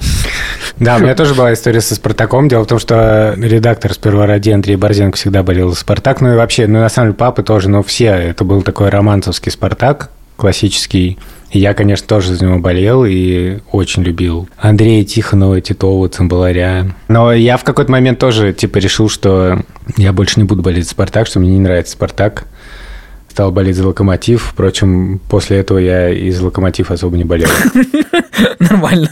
Да, 0.77 0.95
у 0.95 0.99
меня 0.99 1.15
тоже 1.15 1.33
была 1.33 1.53
история 1.53 1.81
со 1.81 1.95
«Спартаком». 1.95 2.47
Дело 2.47 2.63
в 2.63 2.67
том, 2.67 2.79
что 2.79 3.33
редактор 3.37 3.93
сперва 3.93 4.25
ради 4.25 4.49
Андрей 4.51 4.75
Борзенко 4.75 5.17
всегда 5.17 5.43
болел 5.43 5.69
за 5.69 5.75
«Спартак». 5.75 6.21
Ну 6.21 6.33
и 6.33 6.35
вообще, 6.35 6.67
ну 6.67 6.79
на 6.79 6.89
самом 6.89 7.09
деле 7.09 7.17
папы 7.17 7.43
тоже, 7.43 7.69
но 7.69 7.83
все. 7.83 8.07
Это 8.11 8.43
был 8.43 8.61
такой 8.61 8.89
романцевский 8.89 9.51
«Спартак», 9.51 10.09
классический. 10.37 11.17
И 11.51 11.59
я, 11.59 11.73
конечно, 11.73 12.07
тоже 12.07 12.35
за 12.35 12.45
него 12.45 12.59
болел 12.59 13.05
и 13.05 13.59
очень 13.71 14.03
любил 14.03 14.47
Андрея 14.57 15.03
Тихонова, 15.03 15.59
Титова, 15.61 16.07
Цимбаларя. 16.07 16.85
Но 17.07 17.33
я 17.33 17.57
в 17.57 17.63
какой-то 17.63 17.91
момент 17.91 18.19
тоже, 18.19 18.53
типа, 18.53 18.77
решил, 18.77 19.09
что 19.09 19.61
я 19.97 20.13
больше 20.13 20.39
не 20.39 20.45
буду 20.45 20.61
болеть 20.61 20.85
за 20.85 20.91
«Спартак», 20.91 21.27
что 21.27 21.39
мне 21.39 21.49
не 21.49 21.59
нравится 21.59 21.93
«Спартак» 21.93 22.45
стал 23.39 23.53
болеть 23.53 23.77
за 23.77 23.87
«Локомотив». 23.87 24.49
Впрочем, 24.51 25.21
после 25.29 25.59
этого 25.59 25.77
я 25.77 26.09
из 26.09 26.41
«Локомотив» 26.41 26.91
особо 26.91 27.15
не 27.15 27.23
болел. 27.23 27.47
Нормально. 28.59 29.09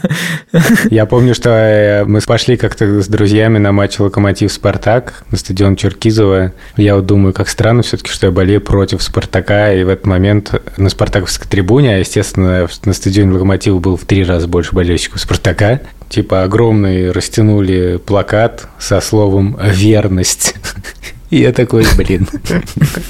Я 0.90 1.06
помню, 1.06 1.34
что 1.34 1.48
э, 1.48 2.04
мы 2.04 2.20
пошли 2.20 2.58
как-то 2.58 3.00
с 3.00 3.08
друзьями 3.08 3.56
на 3.56 3.72
матч 3.72 3.98
«Локомотив-Спартак» 3.98 5.24
на 5.30 5.38
стадион 5.38 5.76
Черкизова. 5.76 6.52
Я 6.76 6.96
вот 6.96 7.06
думаю, 7.06 7.32
как 7.32 7.48
странно 7.48 7.80
все-таки, 7.80 8.10
что 8.10 8.26
я 8.26 8.30
болею 8.30 8.60
против 8.60 9.02
«Спартака», 9.02 9.72
и 9.72 9.82
в 9.82 9.88
этот 9.88 10.04
момент 10.04 10.52
на 10.76 10.90
«Спартаковской 10.90 11.48
трибуне», 11.48 11.94
а, 11.94 11.98
естественно, 11.98 12.68
на 12.84 12.92
стадионе 12.92 13.32
«Локомотива» 13.32 13.78
был 13.78 13.96
в 13.96 14.04
три 14.04 14.24
раза 14.24 14.46
больше 14.46 14.74
болельщиков 14.74 15.22
«Спартака», 15.22 15.80
типа 16.10 16.42
огромный 16.42 17.12
растянули 17.12 17.96
плакат 17.96 18.68
со 18.78 19.00
словом 19.00 19.58
«верность». 19.62 20.54
Я 21.30 21.52
такой, 21.52 21.84
блин, 21.96 22.26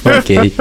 окей. 0.03 0.53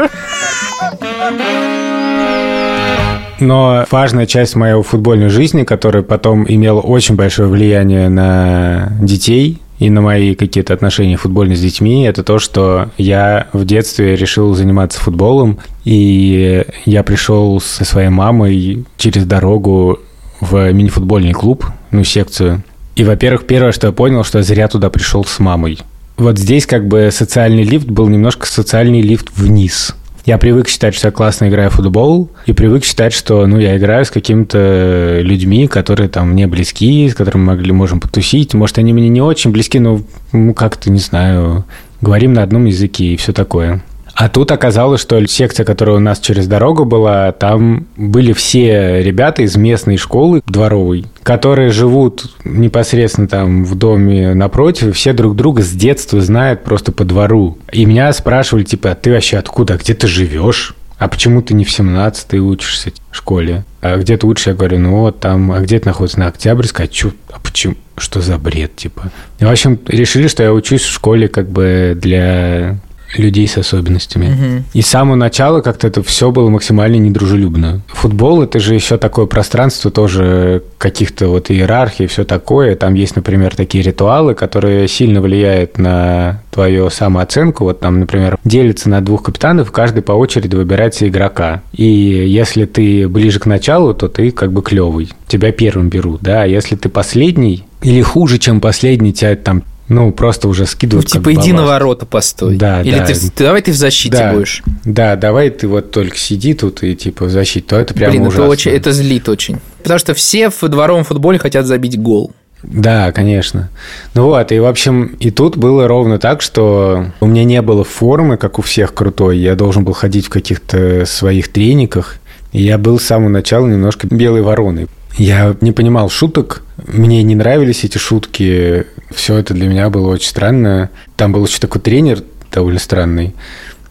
Но 3.40 3.84
важная 3.90 4.26
часть 4.26 4.56
моей 4.56 4.82
футбольной 4.82 5.28
жизни, 5.28 5.64
которая 5.64 6.02
потом 6.02 6.44
имела 6.48 6.80
очень 6.80 7.14
большое 7.14 7.48
влияние 7.48 8.08
на 8.08 8.92
детей 9.00 9.58
и 9.78 9.90
на 9.90 10.00
мои 10.00 10.34
какие-то 10.34 10.74
отношения 10.74 11.16
футбольные 11.16 11.56
с 11.56 11.60
детьми, 11.60 12.04
это 12.04 12.24
то, 12.24 12.40
что 12.40 12.90
я 12.98 13.46
в 13.52 13.64
детстве 13.64 14.16
решил 14.16 14.54
заниматься 14.54 15.00
футболом, 15.00 15.58
и 15.84 16.64
я 16.84 17.02
пришел 17.04 17.60
со 17.60 17.84
своей 17.84 18.08
мамой 18.08 18.84
через 18.96 19.24
дорогу 19.24 20.00
в 20.40 20.72
мини-футбольный 20.72 21.32
клуб, 21.32 21.64
ну, 21.92 22.02
секцию. 22.02 22.64
И, 22.96 23.04
во-первых, 23.04 23.46
первое, 23.46 23.70
что 23.70 23.86
я 23.86 23.92
понял, 23.92 24.24
что 24.24 24.38
я 24.38 24.44
зря 24.44 24.66
туда 24.66 24.90
пришел 24.90 25.24
с 25.24 25.38
мамой. 25.38 25.78
Вот 26.18 26.36
здесь 26.36 26.66
как 26.66 26.88
бы 26.88 27.10
социальный 27.12 27.62
лифт 27.62 27.86
был 27.86 28.08
немножко 28.08 28.46
социальный 28.46 29.00
лифт 29.00 29.28
вниз. 29.36 29.94
Я 30.26 30.36
привык 30.36 30.68
считать, 30.68 30.94
что 30.94 31.08
я 31.08 31.12
классно 31.12 31.48
играю 31.48 31.70
в 31.70 31.74
футбол, 31.74 32.28
и 32.44 32.52
привык 32.52 32.84
считать, 32.84 33.12
что 33.12 33.46
ну, 33.46 33.56
я 33.58 33.76
играю 33.78 34.04
с 34.04 34.10
какими-то 34.10 35.20
людьми, 35.22 35.68
которые 35.68 36.08
там 36.08 36.30
мне 36.32 36.48
близки, 36.48 37.08
с 37.08 37.14
которыми 37.14 37.42
мы 37.42 37.52
могли, 37.54 37.70
можем 37.70 38.00
потусить. 38.00 38.52
Может, 38.52 38.78
они 38.78 38.92
мне 38.92 39.08
не 39.08 39.22
очень 39.22 39.52
близки, 39.52 39.78
но 39.78 40.00
ну, 40.32 40.54
как-то, 40.54 40.90
не 40.90 40.98
знаю, 40.98 41.64
говорим 42.00 42.32
на 42.32 42.42
одном 42.42 42.64
языке 42.64 43.04
и 43.06 43.16
все 43.16 43.32
такое. 43.32 43.82
А 44.18 44.28
тут 44.28 44.50
оказалось, 44.50 45.00
что 45.00 45.24
секция, 45.28 45.64
которая 45.64 45.94
у 45.94 46.00
нас 46.00 46.18
через 46.18 46.48
дорогу 46.48 46.84
была, 46.84 47.30
там 47.30 47.86
были 47.96 48.32
все 48.32 49.00
ребята 49.00 49.42
из 49.42 49.56
местной 49.56 49.96
школы 49.96 50.42
дворовой, 50.44 51.06
которые 51.22 51.70
живут 51.70 52.34
непосредственно 52.42 53.28
там 53.28 53.64
в 53.64 53.76
доме 53.76 54.34
напротив, 54.34 54.88
и 54.88 54.90
все 54.90 55.12
друг 55.12 55.36
друга 55.36 55.62
с 55.62 55.70
детства 55.70 56.20
знают 56.20 56.64
просто 56.64 56.90
по 56.90 57.04
двору. 57.04 57.58
И 57.70 57.84
меня 57.84 58.12
спрашивали, 58.12 58.64
типа, 58.64 58.90
а 58.90 58.94
ты 58.96 59.12
вообще 59.12 59.36
откуда, 59.36 59.76
где 59.76 59.94
ты 59.94 60.08
живешь? 60.08 60.74
А 60.98 61.06
почему 61.06 61.40
ты 61.40 61.54
не 61.54 61.64
в 61.64 61.68
17-й 61.68 62.40
учишься 62.40 62.90
в 63.12 63.16
школе? 63.16 63.64
А 63.82 63.98
где 63.98 64.16
ты 64.16 64.26
учишься? 64.26 64.50
Я 64.50 64.56
говорю, 64.56 64.80
ну 64.80 64.96
вот 65.02 65.20
там, 65.20 65.52
а 65.52 65.60
где 65.60 65.78
ты 65.78 65.86
находишься? 65.86 66.18
На 66.18 66.26
Октябрьской? 66.26 66.86
А, 66.86 66.88
чё, 66.88 67.12
а 67.30 67.38
почему? 67.38 67.76
Что 67.96 68.20
за 68.20 68.36
бред, 68.36 68.74
типа? 68.74 69.12
В 69.38 69.48
общем, 69.48 69.78
решили, 69.86 70.26
что 70.26 70.42
я 70.42 70.52
учусь 70.52 70.82
в 70.82 70.92
школе 70.92 71.28
как 71.28 71.48
бы 71.48 71.96
для 71.96 72.80
людей 73.16 73.48
с 73.48 73.56
особенностями. 73.56 74.26
Угу. 74.26 74.64
И 74.74 74.82
с 74.82 74.86
самого 74.86 75.16
начала 75.16 75.60
как-то 75.60 75.86
это 75.86 76.02
все 76.02 76.30
было 76.30 76.50
максимально 76.50 76.96
недружелюбно. 76.96 77.80
Футбол 77.88 78.42
это 78.42 78.60
же 78.60 78.74
еще 78.74 78.98
такое 78.98 79.26
пространство 79.26 79.90
тоже 79.90 80.62
каких-то 80.78 81.28
вот 81.28 81.50
иерархий, 81.50 82.06
все 82.06 82.24
такое. 82.24 82.76
Там 82.76 82.94
есть, 82.94 83.16
например, 83.16 83.56
такие 83.56 83.82
ритуалы, 83.82 84.34
которые 84.34 84.88
сильно 84.88 85.20
влияют 85.20 85.78
на 85.78 86.42
твою 86.50 86.90
самооценку. 86.90 87.64
Вот 87.64 87.80
там, 87.80 88.00
например, 88.00 88.38
делится 88.44 88.88
на 88.88 89.00
двух 89.00 89.22
капитанов, 89.22 89.72
каждый 89.72 90.02
по 90.02 90.12
очереди 90.12 90.54
выбирается 90.54 91.08
игрока. 91.08 91.62
И 91.72 91.84
если 91.84 92.64
ты 92.66 93.08
ближе 93.08 93.38
к 93.38 93.46
началу, 93.46 93.94
то 93.94 94.08
ты 94.08 94.30
как 94.30 94.52
бы 94.52 94.62
клевый. 94.62 95.10
Тебя 95.26 95.52
первым 95.52 95.88
берут, 95.88 96.20
да. 96.22 96.42
А 96.42 96.46
если 96.46 96.76
ты 96.76 96.88
последний 96.88 97.64
или 97.82 98.02
хуже, 98.02 98.38
чем 98.38 98.60
последний, 98.60 99.12
тебя 99.12 99.36
там 99.36 99.62
ну, 99.88 100.12
просто 100.12 100.48
уже 100.48 100.66
скидывают. 100.66 101.08
Ну, 101.12 101.20
типа, 101.20 101.32
иди 101.34 101.52
на 101.52 101.64
ворота 101.64 102.04
постой. 102.04 102.56
Да, 102.56 102.82
Или 102.82 102.98
да. 102.98 103.06
ты, 103.06 103.14
ты, 103.14 103.44
давай 103.44 103.62
ты 103.62 103.72
в 103.72 103.76
защите 103.76 104.16
да, 104.16 104.32
будешь. 104.32 104.62
Да, 104.84 105.16
давай 105.16 105.50
ты 105.50 105.66
вот 105.66 105.90
только 105.90 106.16
сиди 106.16 106.54
тут 106.54 106.82
и 106.82 106.94
типа 106.94 107.24
в 107.24 107.30
защите, 107.30 107.66
то 107.66 107.76
это 107.76 107.94
прямо 107.94 108.12
Блин, 108.12 108.26
ужасно. 108.26 108.42
это, 108.42 108.50
очень, 108.50 108.70
это 108.72 108.92
злит 108.92 109.28
очень. 109.28 109.58
Потому 109.82 109.98
что 109.98 110.14
все 110.14 110.50
в 110.50 110.60
дворовом 110.62 111.04
футболе 111.04 111.38
хотят 111.38 111.66
забить 111.66 111.98
гол. 111.98 112.32
Да, 112.62 113.12
конечно. 113.12 113.70
Ну 114.14 114.24
вот, 114.24 114.52
и 114.52 114.58
в 114.58 114.66
общем, 114.66 115.16
и 115.20 115.30
тут 115.30 115.56
было 115.56 115.86
ровно 115.86 116.18
так, 116.18 116.42
что 116.42 117.12
у 117.20 117.26
меня 117.26 117.44
не 117.44 117.62
было 117.62 117.84
формы, 117.84 118.36
как 118.36 118.58
у 118.58 118.62
всех 118.62 118.92
крутой. 118.92 119.38
Я 119.38 119.54
должен 119.54 119.84
был 119.84 119.92
ходить 119.92 120.26
в 120.26 120.30
каких-то 120.30 121.06
своих 121.06 121.48
трениках. 121.48 122.16
И 122.52 122.62
я 122.62 122.78
был 122.78 122.98
с 122.98 123.04
самого 123.04 123.28
начала 123.28 123.66
немножко 123.66 124.06
белой 124.06 124.42
вороной. 124.42 124.88
Я 125.16 125.56
не 125.60 125.72
понимал 125.72 126.10
шуток, 126.10 126.62
мне 126.86 127.22
не 127.22 127.34
нравились 127.34 127.84
эти 127.84 127.98
шутки, 127.98 128.86
все 129.10 129.36
это 129.36 129.54
для 129.54 129.68
меня 129.68 129.90
было 129.90 130.10
очень 130.12 130.28
странно. 130.28 130.90
Там 131.16 131.32
был 131.32 131.44
еще 131.44 131.58
такой 131.58 131.80
тренер 131.80 132.22
довольно 132.52 132.78
странный, 132.78 133.34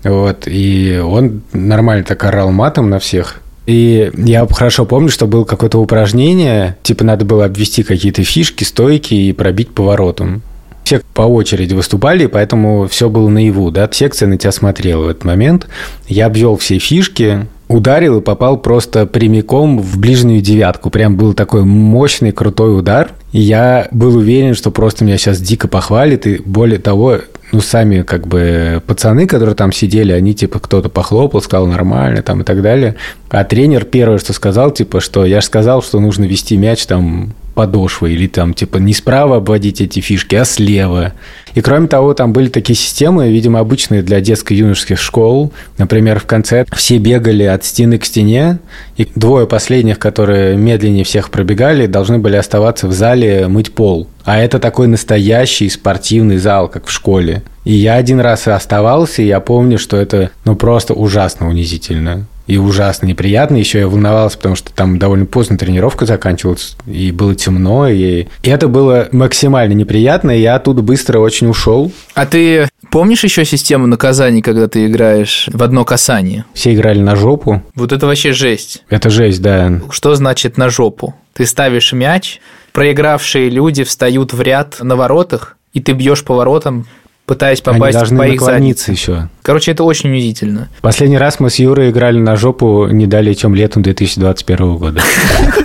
вот, 0.03 0.43
и 0.47 1.01
он 1.03 1.41
нормально 1.53 2.03
так 2.06 2.23
орал 2.23 2.51
матом 2.51 2.89
на 2.89 2.99
всех. 2.99 3.41
И 3.65 4.12
я 4.15 4.47
хорошо 4.47 4.86
помню, 4.86 5.10
что 5.10 5.27
было 5.27 5.43
какое-то 5.43 5.80
упражнение, 5.80 6.77
типа 6.84 7.03
надо 7.03 7.25
было 7.25 7.43
обвести 7.43 7.84
какие-то 7.84 8.23
фишки, 8.23 8.63
стойки 8.63 9.13
и 9.13 9.34
пробить 9.34 9.71
поворотом. 9.71 10.41
Все 10.86 11.01
по 11.13 11.23
очереди 11.23 11.73
выступали, 11.73 12.27
поэтому 12.27 12.88
все 12.88 13.10
было 13.10 13.27
наяву, 13.27 13.69
да, 13.71 13.89
секция 13.91 14.30
на 14.30 14.38
тебя 14.38 14.53
смотрела 14.53 15.03
в 15.03 15.10
этот 15.10 15.25
момент. 15.25 15.67
Я 16.08 16.27
обвел 16.27 16.56
все 16.56 16.80
фишки, 16.80 17.45
ударил 17.67 18.19
и 18.19 18.21
попал 18.21 18.58
просто 18.58 19.06
прямиком 19.06 19.80
в 19.80 19.97
ближнюю 19.97 20.41
девятку. 20.41 20.89
Прям 20.89 21.15
был 21.17 21.34
такой 21.34 21.63
мощный, 21.63 22.32
крутой 22.32 22.77
удар. 22.77 23.12
И 23.32 23.41
я 23.41 23.88
был 23.91 24.15
уверен, 24.17 24.56
что 24.56 24.71
просто 24.71 25.03
меня 25.03 25.17
сейчас 25.17 25.39
дико 25.39 25.67
похвалит. 25.67 26.27
И 26.27 26.41
более 26.43 26.80
того, 26.80 27.17
ну, 27.51 27.60
сами 27.60 28.01
как 28.03 28.27
бы 28.27 28.82
пацаны, 28.86 29.27
которые 29.27 29.56
там 29.56 29.71
сидели, 29.71 30.12
они 30.12 30.34
типа 30.34 30.60
кто-то 30.60 30.89
похлопал, 30.89 31.41
сказал 31.41 31.67
нормально 31.67 32.21
там 32.21 32.41
и 32.41 32.43
так 32.43 32.62
далее. 32.62 32.95
А 33.30 33.43
тренер 33.43 33.86
первое, 33.86 34.17
что 34.17 34.34
сказал, 34.34 34.71
типа, 34.71 35.01
что 35.01 35.25
я 35.25 35.41
же 35.41 35.47
сказал, 35.47 35.82
что 35.82 35.99
нужно 35.99 36.25
вести 36.25 36.58
мяч 36.58 36.86
там 36.86 37.34
подошвой 37.58 38.13
или 38.13 38.28
там 38.28 38.54
типа 38.54 38.78
не 38.78 38.93
справа 38.93 39.38
обводить 39.38 39.82
эти 39.82 40.00
фишки, 40.00 40.36
а 40.36 40.46
слева. 40.46 41.13
И 41.56 41.62
кроме 41.62 41.88
того, 41.88 42.13
там 42.13 42.32
были 42.32 42.50
такие 42.50 42.76
системы, 42.76 43.32
видимо, 43.32 43.58
обычные 43.58 44.04
для 44.04 44.22
детско-юношеских 44.22 45.00
школ. 45.00 45.52
Например, 45.80 46.20
в 46.20 46.28
конце 46.28 46.65
все 46.72 47.00
бегали 47.00 47.46
от 47.46 47.65
стены 47.65 47.98
к 47.98 48.06
стене, 48.06 48.60
и 48.96 49.08
двое 49.15 49.48
последних, 49.48 49.98
которые 49.98 50.56
медленнее 50.56 51.04
всех 51.04 51.32
пробегали, 51.32 51.88
должны 51.88 52.20
были 52.20 52.36
оставаться 52.36 52.88
в 52.88 52.93
зале 52.93 53.48
мыть 53.48 53.74
пол. 53.74 54.08
А 54.24 54.38
это 54.38 54.60
такой 54.60 54.86
настоящий 54.86 55.67
спортивный 55.67 56.38
зал, 56.38 56.67
как 56.67 56.86
в 56.86 56.91
школе. 56.91 57.41
И 57.65 57.74
я 57.74 57.96
один 57.96 58.20
раз 58.20 58.48
оставался, 58.48 59.24
и 59.24 59.28
я 59.28 59.39
помню, 59.39 59.80
что 59.80 59.98
это 59.98 60.30
ну 60.46 60.56
просто 60.56 60.93
ужасно 60.93 61.50
унизительно 61.50 62.28
и 62.47 62.57
ужасно 62.57 63.05
неприятно. 63.05 63.57
Еще 63.57 63.79
я 63.79 63.88
волновался, 63.88 64.38
потому 64.38 64.55
что 64.55 64.71
там 64.73 64.97
довольно 64.97 65.25
поздно 65.25 65.57
тренировка 65.57 66.05
заканчивалась, 66.05 66.75
и 66.88 67.12
было 67.12 67.36
темно, 67.36 67.88
и, 67.88 68.25
и 68.43 68.49
это 68.49 68.67
было 68.67 69.10
максимально 69.12 69.73
неприятно, 69.73 70.31
и 70.31 70.41
я 70.41 70.55
оттуда 70.55 70.81
быстро 70.81 71.19
очень 71.19 71.47
ушел. 71.47 71.91
А 72.13 72.25
ты 72.25 72.69
помнишь 72.89 73.23
еще 73.23 73.45
систему 73.45 73.86
наказаний, 73.88 74.41
когда 74.41 74.67
ты 74.67 74.88
играешь 74.88 75.49
в 75.51 75.62
одно 75.62 75.86
касание? 75.86 76.45
Все 76.53 76.73
играли 76.73 76.99
на 76.99 77.15
жопу. 77.15 77.62
Вот 77.75 77.91
это 77.91 78.07
вообще 78.07 78.33
жесть. 78.33 78.83
Это 78.89 79.10
жесть, 79.10 79.41
да. 79.41 79.81
Что 79.91 80.15
значит 80.15 80.57
на 80.57 80.69
жопу? 80.69 81.13
Ты 81.33 81.45
ставишь 81.45 81.93
мяч, 81.93 82.39
проигравшие 82.71 83.49
люди 83.49 83.83
встают 83.83 84.33
в 84.33 84.41
ряд 84.41 84.77
на 84.81 84.95
воротах, 84.95 85.57
и 85.73 85.81
ты 85.81 85.91
бьешь 85.91 86.23
по 86.23 86.36
воротам, 86.36 86.88
пытаясь 87.27 87.61
попасть 87.61 87.83
Они 87.83 87.91
должны 87.93 88.17
по 88.17 88.27
их 88.27 88.41
задницам. 88.41 88.93
еще. 88.95 89.29
Короче, 89.43 89.71
это 89.71 89.83
очень 89.83 90.09
унизительно. 90.09 90.69
Последний 90.81 91.17
раз 91.17 91.39
мы 91.39 91.49
с 91.49 91.59
Юрой 91.59 91.91
играли 91.91 92.17
на 92.17 92.37
жопу 92.37 92.87
не 92.87 93.05
далее, 93.05 93.35
чем 93.35 93.53
летом 93.53 93.83
2021 93.83 94.77
года. 94.77 95.01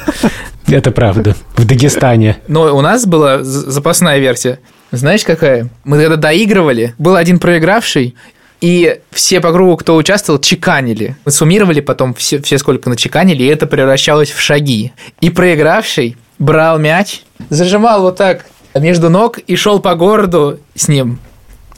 Это 0.67 0.91
правда. 0.91 1.37
В 1.55 1.65
Дагестане. 1.65 2.39
Но 2.49 2.77
у 2.77 2.81
нас 2.81 3.07
была 3.07 3.43
запасная 3.43 4.19
версия. 4.19 4.59
Знаешь, 4.91 5.23
какая? 5.25 5.69
Мы 5.85 6.01
когда 6.01 6.17
доигрывали, 6.17 6.95
был 6.99 7.15
один 7.17 7.39
проигравший, 7.39 8.17
И 8.61 8.99
все 9.11 9.41
по 9.41 9.53
кругу, 9.53 9.77
кто 9.77 9.97
участвовал, 9.97 10.41
чеканили. 10.41 11.17
Мы 11.25 11.33
суммировали 11.33 11.81
потом 11.81 12.13
все, 12.15 12.41
все 12.43 12.59
сколько 12.59 12.91
начеканили, 12.91 13.43
и 13.45 13.47
это 13.47 13.67
превращалось 13.67 14.31
в 14.31 14.41
шаги. 14.41 14.93
И 15.21 15.31
проигравший 15.31 16.17
брал 16.39 16.79
мяч, 16.79 17.23
зажимал 17.51 18.03
вот 18.03 18.17
так 18.17 18.47
между 18.75 19.11
ног 19.11 19.39
и 19.39 19.57
шел 19.57 19.81
по 19.81 19.95
городу 19.95 20.59
с 20.75 20.89
ним. 20.89 21.19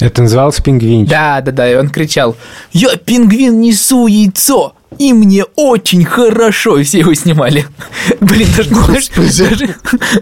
Это 0.00 0.22
называлось 0.22 0.61
пингвинчик. 0.61 1.11
Да, 1.11 1.40
да, 1.40 1.52
да, 1.52 1.70
и 1.70 1.76
он 1.76 1.88
кричал, 1.88 2.37
я 2.72 2.96
пингвин 2.96 3.61
несу 3.61 4.07
яйцо, 4.07 4.74
и 4.98 5.12
мне 5.12 5.44
очень 5.57 6.04
хорошо, 6.04 6.78
и 6.78 6.85
все 6.85 7.00
его 7.00 7.14
снимали. 7.14 7.66
Блин, 8.20 8.48
даже, 8.57 8.70
даже, 8.70 9.74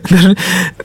даже, 0.09 0.37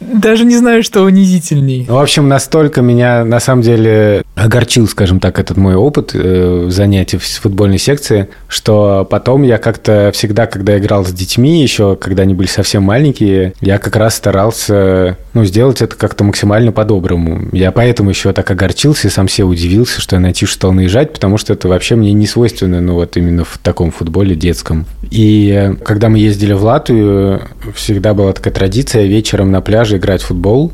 даже 0.01 0.45
не 0.45 0.57
знаю, 0.57 0.83
что 0.83 1.03
унизительней. 1.03 1.85
Ну, 1.87 1.95
в 1.95 1.99
общем, 1.99 2.27
настолько 2.27 2.81
меня, 2.81 3.23
на 3.23 3.39
самом 3.39 3.61
деле, 3.61 4.23
огорчил, 4.35 4.87
скажем 4.87 5.19
так, 5.19 5.39
этот 5.39 5.57
мой 5.57 5.75
опыт 5.75 6.11
э, 6.13 6.67
занятий 6.69 7.17
в 7.17 7.23
футбольной 7.23 7.77
секции, 7.77 8.29
что 8.47 9.07
потом 9.09 9.43
я 9.43 9.57
как-то 9.57 10.11
всегда, 10.13 10.47
когда 10.47 10.77
играл 10.77 11.05
с 11.05 11.11
детьми, 11.11 11.61
еще 11.61 11.95
когда 11.95 12.23
они 12.23 12.33
были 12.33 12.47
совсем 12.47 12.83
маленькие, 12.83 13.53
я 13.61 13.77
как 13.77 13.95
раз 13.95 14.15
старался, 14.15 15.17
ну, 15.33 15.45
сделать 15.45 15.81
это 15.81 15.95
как-то 15.95 16.23
максимально 16.23 16.71
по-доброму. 16.71 17.49
Я 17.51 17.71
поэтому 17.71 18.09
еще 18.09 18.33
так 18.33 18.49
огорчился 18.51 19.07
и 19.07 19.11
сам 19.11 19.27
себе 19.27 19.45
удивился, 19.45 20.01
что 20.01 20.15
я 20.15 20.19
найти 20.19 20.45
стал 20.45 20.71
наезжать, 20.71 21.13
потому 21.13 21.37
что 21.37 21.53
это 21.53 21.67
вообще 21.67 21.95
мне 21.95 22.13
не 22.13 22.25
свойственно, 22.25 22.81
ну, 22.81 22.95
вот 22.95 23.15
именно 23.15 23.43
в 23.43 23.59
таком 23.61 23.76
таком 23.77 23.91
футболе 23.91 24.35
детском. 24.35 24.87
И 25.11 25.75
когда 25.85 26.09
мы 26.09 26.17
ездили 26.17 26.53
в 26.53 26.63
Латвию, 26.63 27.43
всегда 27.75 28.15
была 28.15 28.33
такая 28.33 28.51
традиция 28.51 29.05
вечером 29.05 29.51
на 29.51 29.61
пляже 29.61 29.97
играть 29.97 30.23
в 30.23 30.25
футбол. 30.25 30.71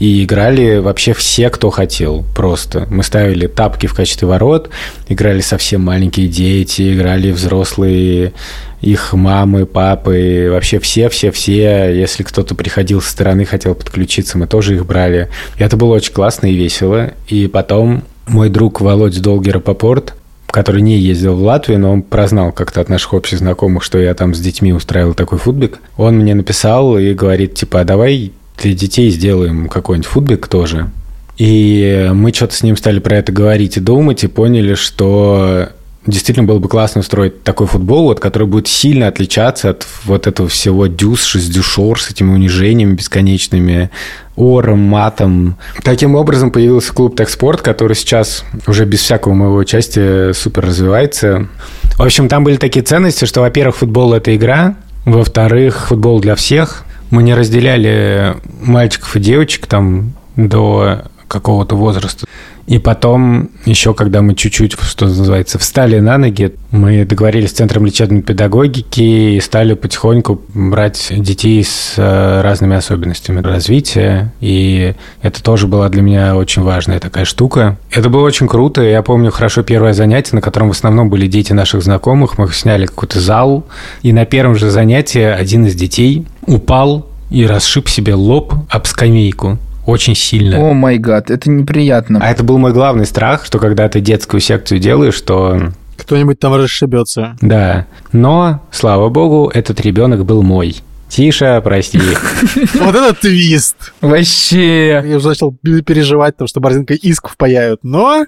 И 0.00 0.24
играли 0.24 0.78
вообще 0.78 1.12
все, 1.12 1.50
кто 1.50 1.70
хотел, 1.70 2.24
просто. 2.34 2.88
Мы 2.90 3.02
ставили 3.02 3.46
тапки 3.46 3.86
в 3.86 3.94
качестве 3.94 4.26
ворот, 4.26 4.70
играли 5.08 5.42
совсем 5.42 5.82
маленькие 5.82 6.26
дети, 6.26 6.94
играли 6.94 7.30
взрослые, 7.30 8.32
их 8.80 9.12
мамы, 9.12 9.66
папы, 9.66 10.48
вообще 10.50 10.80
все-все-все. 10.80 11.94
Если 11.94 12.22
кто-то 12.24 12.54
приходил 12.54 13.02
со 13.02 13.10
стороны, 13.10 13.44
хотел 13.44 13.74
подключиться, 13.74 14.38
мы 14.38 14.46
тоже 14.46 14.74
их 14.74 14.86
брали. 14.86 15.28
И 15.58 15.62
это 15.62 15.76
было 15.76 15.94
очень 15.94 16.14
классно 16.14 16.46
и 16.46 16.54
весело. 16.56 17.12
И 17.28 17.46
потом 17.46 18.02
мой 18.26 18.48
друг 18.48 18.80
Володь 18.80 19.20
Долгер 19.20 19.60
Попорт 19.60 20.14
который 20.50 20.82
не 20.82 20.98
ездил 20.98 21.36
в 21.36 21.42
Латвию, 21.42 21.78
но 21.78 21.92
он 21.92 22.02
прознал 22.02 22.52
как-то 22.52 22.80
от 22.80 22.88
наших 22.88 23.14
общих 23.14 23.38
знакомых, 23.38 23.82
что 23.82 23.98
я 23.98 24.14
там 24.14 24.34
с 24.34 24.40
детьми 24.40 24.72
устраивал 24.72 25.14
такой 25.14 25.38
футбик. 25.38 25.78
Он 25.96 26.16
мне 26.16 26.34
написал 26.34 26.98
и 26.98 27.14
говорит, 27.14 27.54
типа, 27.54 27.80
а 27.80 27.84
давай 27.84 28.32
для 28.58 28.74
детей 28.74 29.10
сделаем 29.10 29.68
какой-нибудь 29.68 30.10
футбик 30.10 30.48
тоже. 30.48 30.90
И 31.38 32.10
мы 32.12 32.32
что-то 32.32 32.54
с 32.54 32.62
ним 32.62 32.76
стали 32.76 32.98
про 32.98 33.16
это 33.16 33.32
говорить 33.32 33.78
и 33.78 33.80
думать, 33.80 34.24
и 34.24 34.28
поняли, 34.28 34.74
что 34.74 35.70
действительно 36.06 36.46
было 36.46 36.58
бы 36.58 36.68
классно 36.68 37.00
устроить 37.00 37.42
такой 37.42 37.66
футбол, 37.66 38.04
вот, 38.04 38.20
который 38.20 38.48
будет 38.48 38.68
сильно 38.68 39.08
отличаться 39.08 39.70
от 39.70 39.86
вот 40.04 40.26
этого 40.26 40.48
всего 40.48 40.86
дюс, 40.86 41.24
шестдюшор 41.24 42.00
с 42.00 42.10
этими 42.10 42.32
унижениями 42.32 42.94
бесконечными, 42.94 43.90
ором, 44.36 44.78
матом. 44.80 45.56
Таким 45.82 46.14
образом 46.14 46.50
появился 46.50 46.94
клуб 46.94 47.16
Техспорт, 47.16 47.60
который 47.60 47.94
сейчас 47.94 48.44
уже 48.66 48.86
без 48.86 49.00
всякого 49.00 49.34
моего 49.34 49.56
участия 49.56 50.32
супер 50.32 50.66
развивается. 50.66 51.48
В 51.96 52.02
общем, 52.02 52.28
там 52.28 52.44
были 52.44 52.56
такие 52.56 52.84
ценности, 52.84 53.26
что, 53.26 53.42
во-первых, 53.42 53.76
футбол– 53.76 54.14
это 54.14 54.34
игра, 54.34 54.76
во-вторых, 55.04 55.88
футбол 55.88 56.20
для 56.20 56.34
всех. 56.34 56.84
Мы 57.10 57.22
не 57.22 57.34
разделяли 57.34 58.36
мальчиков 58.62 59.16
и 59.16 59.20
девочек 59.20 59.66
там 59.66 60.12
до 60.36 61.02
какого-то 61.30 61.76
возраста. 61.76 62.26
И 62.66 62.78
потом, 62.78 63.50
еще 63.64 63.94
когда 63.94 64.22
мы 64.22 64.34
чуть-чуть, 64.34 64.76
что 64.80 65.06
называется, 65.06 65.58
встали 65.58 65.98
на 65.98 66.18
ноги, 66.18 66.54
мы 66.70 67.04
договорились 67.04 67.50
с 67.50 67.54
Центром 67.54 67.84
лечебной 67.84 68.22
педагогики 68.22 69.00
и 69.00 69.40
стали 69.40 69.74
потихоньку 69.74 70.40
брать 70.54 71.08
детей 71.10 71.64
с 71.64 71.94
э, 71.96 72.40
разными 72.42 72.76
особенностями 72.76 73.40
развития. 73.40 74.32
И 74.40 74.94
это 75.22 75.42
тоже 75.42 75.66
была 75.66 75.88
для 75.88 76.02
меня 76.02 76.36
очень 76.36 76.62
важная 76.62 77.00
такая 77.00 77.24
штука. 77.24 77.76
Это 77.90 78.08
было 78.08 78.24
очень 78.24 78.46
круто. 78.46 78.82
Я 78.82 79.02
помню 79.02 79.32
хорошо 79.32 79.62
первое 79.62 79.92
занятие, 79.92 80.36
на 80.36 80.42
котором 80.42 80.68
в 80.68 80.72
основном 80.72 81.10
были 81.10 81.26
дети 81.26 81.52
наших 81.52 81.82
знакомых. 81.82 82.38
Мы 82.38 82.52
сняли 82.52 82.86
какой-то 82.86 83.20
зал. 83.20 83.64
И 84.02 84.12
на 84.12 84.26
первом 84.26 84.54
же 84.54 84.70
занятии 84.70 85.22
один 85.22 85.66
из 85.66 85.74
детей 85.74 86.26
упал 86.46 87.06
и 87.30 87.46
расшиб 87.46 87.88
себе 87.88 88.14
лоб 88.14 88.54
об 88.68 88.86
скамейку 88.86 89.58
очень 89.90 90.14
сильно. 90.14 90.58
О 90.58 90.72
май 90.72 90.98
гад, 90.98 91.30
это 91.30 91.50
неприятно. 91.50 92.20
А 92.22 92.30
это 92.30 92.44
был 92.44 92.58
мой 92.58 92.72
главный 92.72 93.06
страх, 93.06 93.44
что 93.44 93.58
когда 93.58 93.88
ты 93.88 94.00
детскую 94.00 94.40
секцию 94.40 94.78
делаешь, 94.78 95.14
что... 95.14 95.72
Кто-нибудь 95.96 96.38
там 96.38 96.54
расшибется. 96.54 97.36
Да. 97.42 97.86
Но, 98.12 98.62
слава 98.70 99.10
богу, 99.10 99.50
этот 99.52 99.80
ребенок 99.82 100.24
был 100.24 100.42
мой. 100.42 100.76
Тише, 101.08 101.60
прости. 101.62 102.00
Вот 102.74 102.94
это 102.94 103.12
твист. 103.14 103.92
Вообще. 104.00 105.02
Я 105.04 105.16
уже 105.16 105.28
начал 105.28 105.52
переживать, 105.52 106.34
потому 106.36 106.48
что 106.48 106.60
Борзенко 106.60 106.94
иск 106.94 107.28
впаяют. 107.28 107.80
Но 107.82 108.24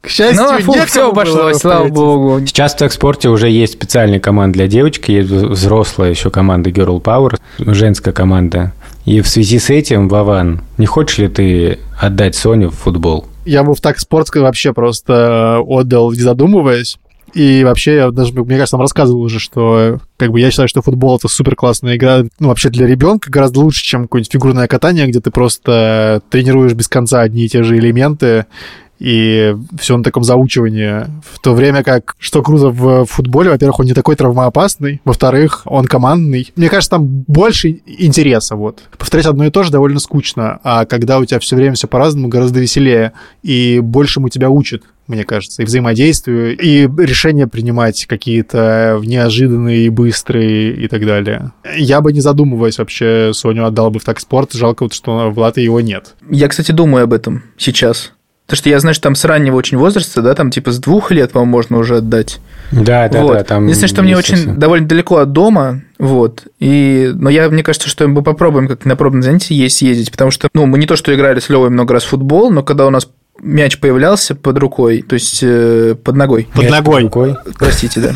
к 0.00 0.08
счастью, 0.08 0.44
ну, 0.44 0.58
фу, 0.60 0.72
все 0.86 1.10
обошлось, 1.10 1.58
слава 1.58 1.88
богу. 1.88 2.40
Сейчас 2.46 2.74
в 2.74 2.82
экспорте 2.82 3.28
уже 3.28 3.48
есть 3.48 3.74
специальная 3.74 4.20
команда 4.20 4.58
для 4.58 4.68
девочек, 4.68 5.08
есть 5.08 5.28
взрослая 5.28 6.10
еще 6.10 6.30
команда 6.30 6.70
Girl 6.70 7.02
Power, 7.02 7.38
женская 7.58 8.12
команда. 8.12 8.72
И 9.08 9.22
в 9.22 9.28
связи 9.28 9.58
с 9.58 9.70
этим, 9.70 10.06
Вован, 10.06 10.60
не 10.76 10.84
хочешь 10.84 11.16
ли 11.16 11.28
ты 11.28 11.78
отдать 11.98 12.34
Соню 12.34 12.68
в 12.68 12.74
футбол? 12.74 13.24
Я 13.46 13.62
бы 13.62 13.74
в 13.74 13.80
так 13.80 13.98
спортской 13.98 14.42
вообще 14.42 14.74
просто 14.74 15.60
отдал, 15.66 16.12
не 16.12 16.18
задумываясь. 16.18 16.98
И 17.32 17.64
вообще, 17.64 17.96
я 17.96 18.10
даже, 18.10 18.34
мне 18.34 18.56
кажется, 18.56 18.72
там 18.72 18.82
рассказывал 18.82 19.22
уже, 19.22 19.38
что 19.38 19.98
как 20.18 20.30
бы 20.30 20.40
я 20.40 20.50
считаю, 20.50 20.68
что 20.68 20.82
футбол 20.82 21.16
это 21.16 21.26
супер 21.28 21.56
классная 21.56 21.96
игра, 21.96 22.24
ну, 22.38 22.48
вообще 22.48 22.68
для 22.68 22.86
ребенка 22.86 23.30
гораздо 23.30 23.60
лучше, 23.60 23.82
чем 23.82 24.02
какое-нибудь 24.02 24.30
фигурное 24.30 24.68
катание, 24.68 25.06
где 25.06 25.20
ты 25.22 25.30
просто 25.30 26.20
тренируешь 26.28 26.74
без 26.74 26.88
конца 26.88 27.22
одни 27.22 27.46
и 27.46 27.48
те 27.48 27.62
же 27.62 27.78
элементы, 27.78 28.44
и 28.98 29.56
все 29.78 29.96
на 29.96 30.04
таком 30.04 30.24
заучивании. 30.24 31.06
В 31.22 31.38
то 31.40 31.54
время 31.54 31.82
как, 31.82 32.14
что 32.18 32.42
круто 32.42 32.68
в 32.68 33.04
футболе, 33.06 33.50
во-первых, 33.50 33.80
он 33.80 33.86
не 33.86 33.94
такой 33.94 34.16
травмоопасный, 34.16 35.00
во-вторых, 35.04 35.62
он 35.64 35.86
командный. 35.86 36.52
Мне 36.56 36.68
кажется, 36.68 36.90
там 36.90 37.06
больше 37.06 37.80
интереса, 37.86 38.56
вот. 38.56 38.82
Повторять 38.98 39.26
одно 39.26 39.44
и 39.44 39.50
то 39.50 39.62
же 39.62 39.70
довольно 39.70 40.00
скучно, 40.00 40.58
а 40.62 40.84
когда 40.84 41.18
у 41.18 41.24
тебя 41.24 41.40
все 41.40 41.56
время 41.56 41.74
все 41.74 41.88
по-разному, 41.88 42.28
гораздо 42.28 42.60
веселее, 42.60 43.12
и 43.42 43.80
большему 43.80 44.28
тебя 44.28 44.50
учат 44.50 44.82
мне 45.08 45.24
кажется, 45.24 45.62
и 45.62 45.64
взаимодействию, 45.64 46.56
и 46.56 46.82
решения 46.82 47.46
принимать 47.46 48.06
какие-то 48.06 49.00
неожиданные 49.02 49.90
быстрые 49.90 50.74
и 50.74 50.86
так 50.86 51.04
далее. 51.06 51.52
Я 51.76 52.02
бы, 52.02 52.12
не 52.12 52.20
задумываясь, 52.20 52.78
вообще 52.78 53.32
Соню 53.32 53.64
отдал 53.64 53.90
бы 53.90 54.00
в 54.00 54.04
так 54.04 54.20
спорт. 54.20 54.52
Жалко, 54.52 54.82
вот, 54.82 54.92
что 54.92 55.30
в 55.30 55.38
Латвии 55.38 55.64
его 55.64 55.80
нет. 55.80 56.14
Я, 56.30 56.48
кстати, 56.48 56.72
думаю 56.72 57.04
об 57.04 57.14
этом 57.14 57.44
сейчас. 57.56 58.12
Потому 58.48 58.60
что 58.60 58.70
я 58.70 58.80
знаю, 58.80 58.94
что 58.94 59.02
там 59.02 59.14
с 59.14 59.26
раннего 59.26 59.56
очень 59.56 59.76
возраста, 59.76 60.22
да, 60.22 60.34
там 60.34 60.50
типа 60.50 60.72
с 60.72 60.78
двух 60.78 61.10
лет, 61.10 61.32
по-моему, 61.32 61.52
можно 61.52 61.76
уже 61.76 61.98
отдать. 61.98 62.38
Да, 62.72 63.06
да, 63.10 63.20
вот. 63.20 63.34
да. 63.34 63.44
Там 63.44 63.64
Единственное, 63.64 63.88
что 63.90 64.02
мне 64.02 64.16
очень 64.16 64.56
довольно 64.56 64.88
далеко 64.88 65.18
от 65.18 65.32
дома, 65.32 65.82
вот. 65.98 66.46
И, 66.58 67.10
но 67.14 67.28
я, 67.28 67.50
мне 67.50 67.62
кажется, 67.62 67.90
что 67.90 68.08
мы 68.08 68.22
попробуем 68.22 68.66
как 68.66 68.86
на 68.86 68.96
пробном 68.96 69.22
занятии 69.22 69.52
есть 69.52 69.76
съездить, 69.76 70.10
потому 70.10 70.30
что, 70.30 70.48
ну, 70.54 70.64
мы 70.64 70.78
не 70.78 70.86
то, 70.86 70.96
что 70.96 71.14
играли 71.14 71.40
с 71.40 71.50
Левой 71.50 71.68
много 71.68 71.92
раз 71.92 72.04
в 72.04 72.08
футбол, 72.08 72.50
но 72.50 72.62
когда 72.62 72.86
у 72.86 72.90
нас 72.90 73.10
мяч 73.42 73.78
появлялся 73.78 74.34
под 74.34 74.56
рукой, 74.56 75.02
то 75.02 75.12
есть 75.12 75.40
э, 75.42 75.94
под 76.02 76.16
ногой. 76.16 76.48
Под 76.54 76.62
мяч 76.62 76.70
ногой. 76.70 76.94
Под 76.94 77.02
рукой. 77.02 77.36
Простите, 77.58 78.00
да. 78.00 78.14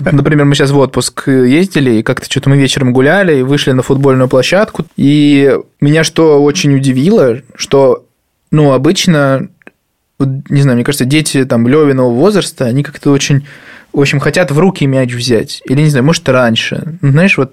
Например, 0.12 0.44
мы 0.44 0.54
сейчас 0.54 0.70
в 0.70 0.78
отпуск 0.78 1.26
ездили, 1.26 1.96
и 1.96 2.02
как-то 2.04 2.30
что-то 2.30 2.50
мы 2.50 2.56
вечером 2.56 2.92
гуляли, 2.92 3.40
и 3.40 3.42
вышли 3.42 3.72
на 3.72 3.82
футбольную 3.82 4.28
площадку, 4.28 4.84
и 4.96 5.58
меня 5.80 6.04
что 6.04 6.40
очень 6.40 6.72
удивило, 6.76 7.40
что, 7.56 8.06
ну, 8.52 8.72
обычно 8.72 9.48
не 10.18 10.62
знаю, 10.62 10.76
мне 10.76 10.84
кажется, 10.84 11.04
дети 11.04 11.44
там 11.44 11.68
Левиного 11.68 12.10
возраста, 12.10 12.64
они 12.64 12.82
как-то 12.82 13.10
очень, 13.10 13.46
общем, 13.92 14.20
хотят 14.20 14.50
в 14.50 14.58
руки 14.58 14.86
мяч 14.86 15.12
взять. 15.12 15.62
Или, 15.66 15.82
не 15.82 15.90
знаю, 15.90 16.04
может, 16.04 16.28
раньше. 16.28 16.98
Ну, 17.02 17.10
знаешь, 17.10 17.36
вот 17.36 17.52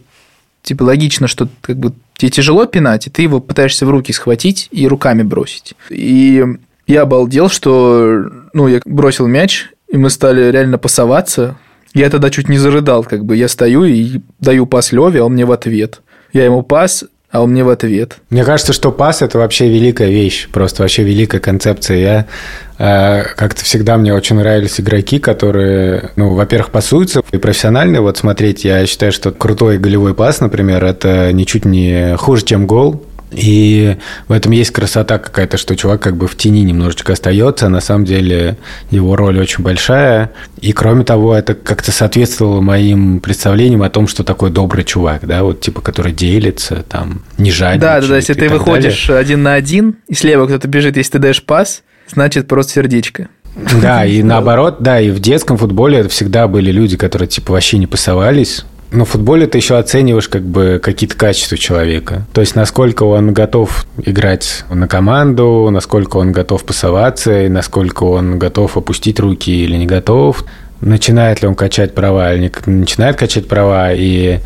типа 0.61 0.83
логично, 0.83 1.27
что 1.27 1.49
как 1.61 1.77
бы 1.77 1.93
тебе 2.15 2.31
тяжело 2.31 2.65
пинать, 2.65 3.07
и 3.07 3.09
ты 3.09 3.23
его 3.23 3.39
пытаешься 3.39 3.85
в 3.85 3.89
руки 3.89 4.13
схватить 4.13 4.69
и 4.71 4.87
руками 4.87 5.23
бросить. 5.23 5.73
И 5.89 6.43
я 6.87 7.01
обалдел, 7.01 7.49
что, 7.49 8.25
ну, 8.53 8.67
я 8.67 8.81
бросил 8.85 9.27
мяч, 9.27 9.69
и 9.89 9.97
мы 9.97 10.09
стали 10.09 10.51
реально 10.51 10.77
пасоваться. 10.77 11.57
Я 11.93 12.09
тогда 12.09 12.29
чуть 12.29 12.49
не 12.49 12.57
зарыдал, 12.57 13.03
как 13.03 13.25
бы 13.25 13.35
я 13.35 13.47
стою 13.47 13.83
и 13.83 14.21
даю 14.39 14.65
пас 14.65 14.91
Леве, 14.91 15.21
а 15.21 15.25
он 15.25 15.33
мне 15.33 15.45
в 15.45 15.51
ответ. 15.51 16.01
Я 16.31 16.45
ему 16.45 16.63
пас, 16.63 17.05
а 17.33 17.41
он 17.41 17.49
мне 17.49 17.63
в 17.63 17.69
ответ. 17.69 18.17
Мне 18.29 18.45
кажется, 18.45 18.73
что 18.73 18.91
пас– 18.91 19.21
это 19.23 19.39
вообще 19.39 19.67
великая 19.67 20.09
вещь, 20.09 20.47
просто 20.49 20.83
вообще 20.83 21.01
великая 21.01 21.39
концепция. 21.39 21.97
Я 21.97 22.25
э, 22.77 23.23
как-то 23.35 23.63
всегда 23.65 23.97
мне 23.97 24.13
очень 24.13 24.35
нравились 24.35 24.79
игроки, 24.79 25.17
которые, 25.17 26.11
ну, 26.15 26.35
во-первых, 26.35 26.69
пасуются 26.69 27.23
и 27.31 27.37
профессиональные. 27.37 28.01
Вот 28.01 28.17
смотреть, 28.17 28.63
я 28.65 28.85
считаю, 28.85 29.11
что 29.11 29.31
крутой 29.31 29.79
голевой 29.79 30.13
пас, 30.13 30.41
например, 30.41 30.85
это 30.85 31.33
ничуть 31.33 31.65
не 31.65 32.15
хуже, 32.17 32.45
чем 32.45 32.67
гол. 32.67 33.03
И 33.33 33.97
в 34.27 34.31
этом 34.31 34.51
есть 34.51 34.71
красота 34.71 35.17
какая-то, 35.17 35.57
что 35.57 35.75
чувак 35.75 36.01
как 36.01 36.15
бы 36.15 36.27
в 36.27 36.35
тени 36.35 36.61
немножечко 36.63 37.13
остается, 37.13 37.67
а 37.67 37.69
на 37.69 37.81
самом 37.81 38.05
деле 38.05 38.57
его 38.91 39.15
роль 39.15 39.39
очень 39.39 39.63
большая. 39.63 40.31
И 40.61 40.71
кроме 40.71 41.03
того, 41.03 41.35
это 41.35 41.53
как-то 41.53 41.91
соответствовало 41.91 42.61
моим 42.61 43.19
представлениям 43.19 43.83
о 43.83 43.89
том, 43.89 44.07
что 44.07 44.23
такой 44.23 44.51
добрый 44.51 44.83
чувак, 44.83 45.25
да, 45.27 45.43
вот 45.43 45.61
типа, 45.61 45.81
который 45.81 46.13
делится, 46.13 46.83
там, 46.87 47.23
не 47.37 47.51
жадничает. 47.51 47.81
Да, 47.81 48.01
да, 48.01 48.07
да, 48.07 48.15
если 48.17 48.33
ты 48.33 48.49
выходишь 48.49 49.07
далее. 49.07 49.21
один 49.21 49.43
на 49.43 49.53
один, 49.53 49.97
и 50.07 50.13
слева 50.13 50.45
кто-то 50.47 50.67
бежит, 50.67 50.97
если 50.97 51.13
ты 51.13 51.19
даешь 51.19 51.43
пас, 51.43 51.83
значит 52.07 52.47
просто 52.47 52.73
сердечко. 52.73 53.29
Да, 53.81 54.05
и 54.05 54.23
наоборот, 54.23 54.77
да, 54.79 54.99
и 54.99 55.11
в 55.11 55.19
детском 55.19 55.57
футболе 55.57 55.99
это 55.99 56.09
всегда 56.09 56.47
были 56.47 56.71
люди, 56.71 56.97
которые 56.97 57.27
типа 57.27 57.53
вообще 57.53 57.77
не 57.77 57.87
пасовались, 57.87 58.65
но 58.93 59.05
в 59.05 59.09
футболе 59.09 59.47
ты 59.47 59.57
еще 59.57 59.77
оцениваешь 59.77 60.29
как 60.29 60.43
бы 60.43 60.79
какие-то 60.81 61.17
качества 61.17 61.57
человека. 61.57 62.25
То 62.31 62.41
есть 62.41 62.55
насколько 62.55 63.03
он 63.03 63.33
готов 63.33 63.85
играть 64.03 64.63
на 64.69 64.87
команду, 64.87 65.69
насколько 65.71 66.17
он 66.17 66.31
готов 66.31 66.63
пасоваться, 66.63 67.43
и 67.43 67.49
насколько 67.49 68.03
он 68.03 68.37
готов 68.37 68.77
опустить 68.77 69.19
руки 69.19 69.51
или 69.51 69.75
не 69.75 69.87
готов. 69.87 70.45
Начинает 70.79 71.41
ли 71.41 71.47
он 71.47 71.55
качать 71.55 71.95
права 71.95 72.33
или 72.33 72.51
не 72.65 72.79
начинает 72.79 73.15
качать 73.15 73.47
права. 73.47 73.93
И 73.93 74.39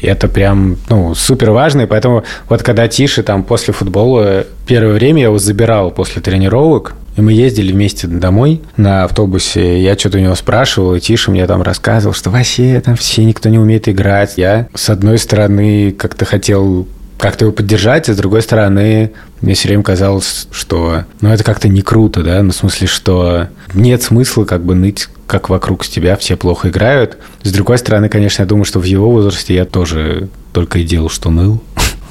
это 0.00 0.28
прям, 0.28 0.76
ну, 0.88 1.14
супер 1.14 1.50
важно. 1.50 1.82
И 1.82 1.86
поэтому 1.86 2.24
вот 2.48 2.62
когда 2.62 2.88
Тише 2.88 3.22
там 3.22 3.44
после 3.44 3.74
футбола, 3.74 4.46
первое 4.66 4.94
время 4.94 5.20
я 5.20 5.26
его 5.26 5.38
забирал 5.38 5.90
после 5.90 6.22
тренировок, 6.22 6.94
и 7.16 7.20
мы 7.20 7.32
ездили 7.32 7.72
вместе 7.72 8.06
домой 8.06 8.60
на 8.76 9.04
автобусе. 9.04 9.82
Я 9.82 9.96
что-то 9.96 10.18
у 10.18 10.20
него 10.20 10.34
спрашивал, 10.34 10.94
и 10.94 11.00
Тиша 11.00 11.30
мне 11.30 11.46
там 11.46 11.62
рассказывал, 11.62 12.14
что 12.14 12.30
вообще 12.30 12.80
там 12.80 12.96
все 12.96 13.24
никто 13.24 13.48
не 13.48 13.58
умеет 13.58 13.88
играть. 13.88 14.34
Я, 14.36 14.68
с 14.74 14.90
одной 14.90 15.18
стороны, 15.18 15.92
как-то 15.92 16.24
хотел 16.24 16.86
как-то 17.18 17.44
его 17.44 17.54
поддержать, 17.54 18.08
а 18.08 18.14
с 18.14 18.16
другой 18.16 18.42
стороны, 18.42 19.12
мне 19.40 19.54
все 19.54 19.68
время 19.68 19.82
казалось, 19.82 20.48
что 20.50 21.04
ну, 21.20 21.30
это 21.30 21.44
как-то 21.44 21.68
не 21.68 21.80
круто, 21.80 22.22
да, 22.22 22.42
ну, 22.42 22.50
в 22.50 22.56
смысле, 22.56 22.86
что 22.86 23.48
нет 23.72 24.02
смысла 24.02 24.44
как 24.44 24.64
бы 24.64 24.74
ныть, 24.74 25.08
как 25.26 25.48
вокруг 25.48 25.86
тебя 25.86 26.16
все 26.16 26.36
плохо 26.36 26.68
играют. 26.68 27.18
С 27.42 27.52
другой 27.52 27.78
стороны, 27.78 28.08
конечно, 28.08 28.42
я 28.42 28.46
думаю, 28.46 28.64
что 28.64 28.80
в 28.80 28.84
его 28.84 29.10
возрасте 29.10 29.54
я 29.54 29.64
тоже 29.64 30.28
только 30.52 30.80
и 30.80 30.84
делал, 30.84 31.08
что 31.08 31.30
ныл. 31.30 31.62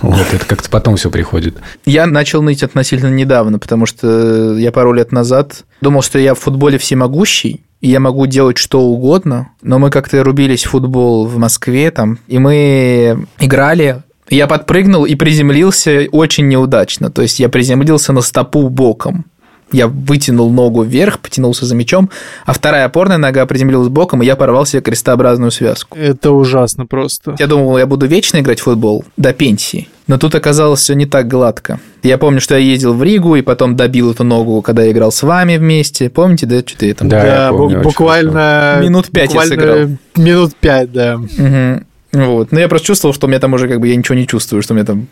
Вот, 0.03 0.33
это 0.33 0.45
как-то 0.45 0.69
потом 0.69 0.97
все 0.97 1.09
приходит. 1.09 1.55
Я 1.85 2.05
начал 2.05 2.41
ныть 2.41 2.61
относительно 2.61 3.09
недавно, 3.09 3.57
потому 3.57 3.85
что 3.85 4.57
я 4.57 4.71
пару 4.73 4.91
лет 4.91 5.13
назад 5.13 5.63
думал, 5.79 6.01
что 6.01 6.19
я 6.19 6.35
в 6.35 6.39
футболе 6.39 6.77
всемогущий, 6.77 7.63
и 7.79 7.89
я 7.89 8.01
могу 8.01 8.25
делать 8.27 8.57
что 8.57 8.81
угодно, 8.81 9.49
но 9.61 9.79
мы 9.79 9.89
как-то 9.89 10.21
рубились 10.23 10.65
в 10.65 10.71
футбол 10.71 11.25
в 11.25 11.37
Москве 11.37 11.89
там, 11.89 12.19
и 12.27 12.37
мы 12.37 13.25
играли, 13.39 14.03
я 14.29 14.47
подпрыгнул 14.47 15.05
и 15.05 15.15
приземлился 15.15 16.07
очень 16.11 16.47
неудачно. 16.47 17.09
То 17.09 17.21
есть 17.21 17.39
я 17.39 17.49
приземлился 17.49 18.13
на 18.13 18.21
стопу 18.21 18.67
боком 18.69 19.25
я 19.73 19.87
вытянул 19.87 20.51
ногу 20.51 20.83
вверх, 20.83 21.19
потянулся 21.19 21.65
за 21.65 21.75
мячом, 21.75 22.09
а 22.45 22.53
вторая 22.53 22.85
опорная 22.85 23.17
нога 23.17 23.45
приземлилась 23.45 23.89
боком, 23.89 24.23
и 24.23 24.25
я 24.25 24.35
порвал 24.35 24.65
себе 24.65 24.81
крестообразную 24.81 25.51
связку. 25.51 25.97
Это 25.97 26.31
ужасно 26.31 26.85
просто. 26.85 27.35
Я 27.39 27.47
думал, 27.47 27.77
я 27.77 27.85
буду 27.85 28.05
вечно 28.05 28.39
играть 28.39 28.59
в 28.59 28.63
футбол 28.63 29.03
до 29.17 29.33
пенсии. 29.33 29.89
Но 30.07 30.17
тут 30.17 30.35
оказалось 30.35 30.81
все 30.81 30.95
не 30.95 31.05
так 31.05 31.27
гладко. 31.27 31.79
Я 32.03 32.17
помню, 32.17 32.41
что 32.41 32.55
я 32.55 32.59
ездил 32.59 32.93
в 32.93 33.01
Ригу 33.01 33.35
и 33.35 33.41
потом 33.41 33.75
добил 33.75 34.11
эту 34.11 34.23
ногу, 34.23 34.61
когда 34.61 34.83
я 34.83 34.91
играл 34.91 35.11
с 35.11 35.23
вами 35.23 35.57
вместе. 35.57 36.09
Помните, 36.09 36.45
да, 36.45 36.59
что 36.59 36.77
ты 36.77 36.93
там? 36.93 37.07
Да, 37.07 37.23
да 37.23 37.49
помню, 37.51 37.81
буквально... 37.81 38.79
Минут 38.81 39.09
пять 39.09 39.29
буквально 39.29 39.53
я 39.53 39.59
сыграл. 39.59 39.97
Минут 40.17 40.55
пять, 40.55 40.91
да. 40.91 41.15
Угу. 41.15 41.83
Вот. 42.13 42.51
Но 42.51 42.59
я 42.59 42.67
просто 42.67 42.87
чувствовал, 42.87 43.13
что 43.13 43.27
у 43.27 43.29
меня 43.29 43.39
там 43.39 43.53
уже 43.53 43.67
как 43.67 43.79
бы 43.79 43.87
я 43.87 43.95
ничего 43.95 44.15
не 44.15 44.27
чувствую, 44.27 44.61
что 44.61 44.73
у 44.73 44.75
меня 44.75 44.85
там 44.85 45.07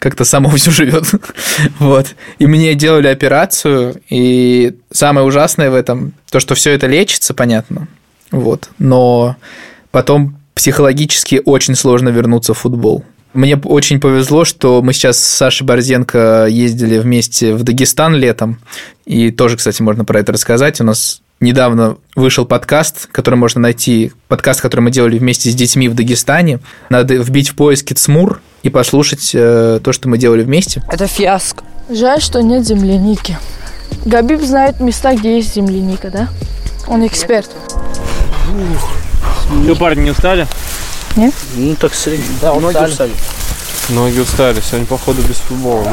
как-то 0.00 0.24
само 0.24 0.50
все 0.56 0.72
живет. 0.72 1.04
вот. 1.78 2.16
И 2.40 2.46
мне 2.46 2.74
делали 2.74 3.06
операцию, 3.06 4.02
и 4.08 4.74
самое 4.90 5.24
ужасное 5.24 5.70
в 5.70 5.74
этом, 5.74 6.14
то, 6.30 6.40
что 6.40 6.56
все 6.56 6.72
это 6.72 6.88
лечится, 6.88 7.32
понятно. 7.34 7.86
Вот. 8.32 8.70
Но 8.78 9.36
потом 9.92 10.36
психологически 10.54 11.40
очень 11.44 11.76
сложно 11.76 12.08
вернуться 12.08 12.54
в 12.54 12.58
футбол. 12.58 13.04
Мне 13.32 13.56
очень 13.56 14.00
повезло, 14.00 14.44
что 14.44 14.82
мы 14.82 14.92
сейчас 14.92 15.18
с 15.18 15.36
Сашей 15.36 15.64
Борзенко 15.64 16.46
ездили 16.50 16.98
вместе 16.98 17.54
в 17.54 17.62
Дагестан 17.62 18.16
летом. 18.16 18.58
И 19.04 19.30
тоже, 19.30 19.56
кстати, 19.56 19.82
можно 19.82 20.04
про 20.04 20.18
это 20.18 20.32
рассказать. 20.32 20.80
У 20.80 20.84
нас 20.84 21.22
недавно 21.40 21.96
вышел 22.14 22.44
подкаст, 22.44 23.08
который 23.10 23.36
можно 23.36 23.60
найти, 23.60 24.12
подкаст, 24.28 24.60
который 24.60 24.82
мы 24.82 24.90
делали 24.90 25.18
вместе 25.18 25.50
с 25.50 25.54
детьми 25.54 25.88
в 25.88 25.94
Дагестане. 25.94 26.60
Надо 26.90 27.14
вбить 27.14 27.48
в 27.48 27.54
поиске 27.54 27.94
ЦМУР 27.94 28.40
и 28.62 28.68
послушать 28.68 29.30
э, 29.34 29.80
то, 29.82 29.92
что 29.92 30.08
мы 30.08 30.18
делали 30.18 30.42
вместе. 30.42 30.82
Это 30.90 31.06
фиаско. 31.06 31.64
Жаль, 31.88 32.20
что 32.20 32.42
нет 32.42 32.66
земляники. 32.66 33.38
Габиб 34.04 34.42
знает 34.42 34.80
места, 34.80 35.14
где 35.14 35.36
есть 35.36 35.54
земляника, 35.54 36.10
да? 36.10 36.28
Он 36.86 37.06
эксперт. 37.06 37.50
Что, 39.64 39.76
парни, 39.76 40.02
не 40.02 40.10
устали? 40.10 40.46
Нет? 41.16 41.34
Ну, 41.56 41.74
так 41.74 41.94
средний. 41.94 42.24
Да, 42.40 42.52
он 42.52 42.62
ноги 42.62 42.76
устали. 42.76 43.12
Ноги 43.88 44.18
устали. 44.20 44.60
Сегодня, 44.60 44.86
походу, 44.86 45.22
без 45.22 45.36
футбола. 45.36 45.90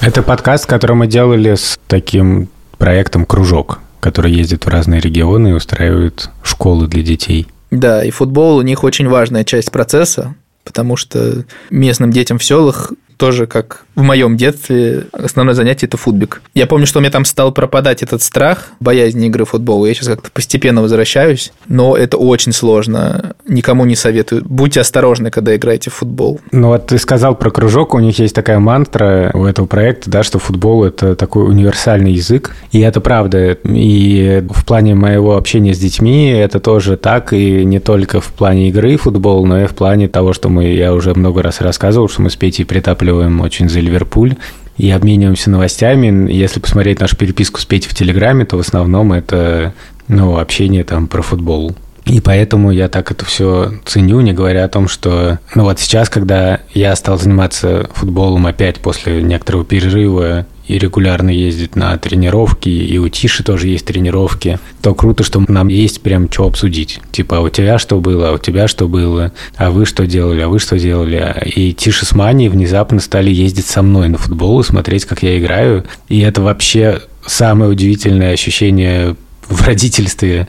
Это 0.00 0.22
подкаст, 0.22 0.66
который 0.66 0.96
мы 0.96 1.06
делали 1.06 1.54
с 1.54 1.78
таким 1.86 2.48
проектом 2.78 3.26
«Кружок» 3.26 3.80
которые 4.00 4.36
ездят 4.36 4.64
в 4.64 4.68
разные 4.68 5.00
регионы 5.00 5.48
и 5.48 5.52
устраивают 5.52 6.30
школы 6.42 6.88
для 6.88 7.02
детей. 7.02 7.46
Да, 7.70 8.04
и 8.04 8.10
футбол 8.10 8.56
у 8.56 8.62
них 8.62 8.82
очень 8.82 9.08
важная 9.08 9.44
часть 9.44 9.70
процесса, 9.70 10.34
потому 10.64 10.96
что 10.96 11.44
местным 11.70 12.10
детям 12.10 12.38
в 12.38 12.44
селах 12.44 12.92
тоже, 13.20 13.46
как 13.46 13.84
в 13.94 14.02
моем 14.02 14.38
детстве, 14.38 15.04
основное 15.12 15.54
занятие– 15.54 15.86
это 15.88 15.98
футбик. 15.98 16.40
Я 16.54 16.66
помню, 16.66 16.86
что 16.86 16.98
у 16.98 17.02
меня 17.02 17.10
там 17.10 17.26
стал 17.26 17.52
пропадать 17.52 18.02
этот 18.02 18.22
страх, 18.22 18.70
боязнь 18.80 19.22
игры 19.22 19.44
в 19.44 19.50
футбол. 19.50 19.84
Я 19.84 19.92
сейчас 19.92 20.08
как-то 20.08 20.30
постепенно 20.30 20.80
возвращаюсь, 20.80 21.52
но 21.68 21.94
это 21.94 22.16
очень 22.16 22.52
сложно. 22.52 23.34
Никому 23.46 23.84
не 23.84 23.96
советую. 23.96 24.42
Будьте 24.46 24.80
осторожны, 24.80 25.30
когда 25.30 25.54
играете 25.54 25.90
в 25.90 25.94
футбол. 25.94 26.40
Ну 26.50 26.68
вот 26.68 26.86
ты 26.86 26.96
сказал 26.96 27.34
про 27.34 27.50
кружок, 27.50 27.92
у 27.92 27.98
них 27.98 28.18
есть 28.18 28.34
такая 28.34 28.58
мантра 28.58 29.30
у 29.34 29.44
этого 29.44 29.66
проекта, 29.66 30.08
да, 30.08 30.22
что 30.22 30.38
футбол– 30.38 30.84
это 30.86 31.14
такой 31.14 31.44
универсальный 31.44 32.12
язык. 32.12 32.56
И 32.72 32.80
это 32.80 33.02
правда. 33.02 33.58
И 33.64 34.42
в 34.50 34.64
плане 34.64 34.94
моего 34.94 35.36
общения 35.36 35.74
с 35.74 35.78
детьми 35.78 36.30
это 36.30 36.58
тоже 36.58 36.96
так, 36.96 37.34
и 37.34 37.66
не 37.66 37.80
только 37.80 38.22
в 38.22 38.28
плане 38.28 38.70
игры 38.70 38.96
футбол, 38.96 39.44
но 39.44 39.60
и 39.60 39.66
в 39.66 39.74
плане 39.74 40.08
того, 40.08 40.32
что 40.32 40.48
мы, 40.48 40.68
я 40.68 40.94
уже 40.94 41.12
много 41.12 41.42
раз 41.42 41.60
рассказывал, 41.60 42.08
что 42.08 42.22
мы 42.22 42.30
с 42.30 42.36
Петей 42.36 42.64
притапливаем 42.64 43.09
поддерживаем 43.10 43.40
очень 43.40 43.68
за 43.68 43.80
Ливерпуль 43.80 44.36
и 44.76 44.90
обмениваемся 44.90 45.50
новостями. 45.50 46.32
Если 46.32 46.60
посмотреть 46.60 47.00
нашу 47.00 47.16
переписку 47.16 47.60
с 47.60 47.64
Петей 47.64 47.88
в 47.88 47.94
Телеграме, 47.94 48.44
то 48.44 48.56
в 48.56 48.60
основном 48.60 49.12
это 49.12 49.74
ну, 50.08 50.38
общение 50.38 50.84
там 50.84 51.06
про 51.06 51.22
футбол. 51.22 51.74
И 52.06 52.20
поэтому 52.20 52.70
я 52.70 52.88
так 52.88 53.10
это 53.10 53.24
все 53.24 53.74
ценю, 53.84 54.20
не 54.20 54.32
говоря 54.32 54.64
о 54.64 54.68
том, 54.68 54.88
что... 54.88 55.38
Ну 55.54 55.64
вот 55.64 55.78
сейчас, 55.80 56.08
когда 56.08 56.60
я 56.72 56.96
стал 56.96 57.18
заниматься 57.18 57.88
футболом 57.94 58.46
опять 58.46 58.78
после 58.78 59.22
некоторого 59.22 59.64
перерыва 59.64 60.46
и 60.70 60.78
регулярно 60.78 61.30
ездить 61.30 61.74
на 61.74 61.98
тренировки, 61.98 62.68
и 62.68 62.96
у 62.98 63.08
Тиши 63.08 63.42
тоже 63.42 63.66
есть 63.66 63.86
тренировки, 63.86 64.60
то 64.82 64.94
круто, 64.94 65.24
что 65.24 65.44
нам 65.48 65.66
есть 65.66 66.00
прям 66.00 66.30
что 66.30 66.46
обсудить. 66.46 67.00
Типа, 67.10 67.38
а 67.38 67.40
у 67.40 67.48
тебя 67.48 67.76
что 67.80 68.00
было, 68.00 68.28
а 68.28 68.32
у 68.34 68.38
тебя 68.38 68.68
что 68.68 68.86
было, 68.86 69.32
а 69.56 69.72
вы 69.72 69.84
что 69.84 70.06
делали, 70.06 70.42
а 70.42 70.48
вы 70.48 70.60
что 70.60 70.78
делали. 70.78 71.34
И 71.44 71.72
Тиша 71.72 72.06
с 72.06 72.14
Маней 72.14 72.48
внезапно 72.48 73.00
стали 73.00 73.30
ездить 73.30 73.66
со 73.66 73.82
мной 73.82 74.08
на 74.08 74.18
футбол 74.18 74.60
и 74.60 74.64
смотреть, 74.64 75.06
как 75.06 75.24
я 75.24 75.36
играю. 75.40 75.84
И 76.08 76.20
это 76.20 76.40
вообще 76.40 77.00
самое 77.26 77.72
удивительное 77.72 78.32
ощущение 78.32 79.16
в 79.48 79.66
родительстве. 79.66 80.46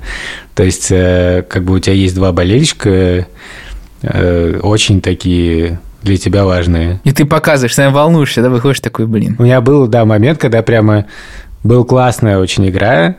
То 0.54 0.62
есть, 0.62 0.92
э, 0.92 1.44
как 1.50 1.64
бы 1.64 1.74
у 1.74 1.80
тебя 1.80 1.96
есть 1.96 2.14
два 2.14 2.32
болельщика, 2.32 3.26
э, 4.04 4.60
очень 4.62 5.02
такие 5.02 5.80
для 6.02 6.18
тебя 6.18 6.46
важные. 6.46 7.00
И 7.04 7.12
ты 7.12 7.26
показываешь, 7.26 7.76
сам 7.76 7.94
волнуешься, 7.94 8.42
да, 8.42 8.50
выходишь 8.50 8.80
такой, 8.80 9.06
блин. 9.06 9.36
У 9.40 9.44
меня 9.44 9.62
был, 9.62 9.88
да, 9.88 10.06
момент, 10.06 10.40
когда 10.40 10.62
прямо 10.62 11.06
был 11.64 11.86
классная 11.86 12.40
очень 12.40 12.68
игра, 12.68 13.16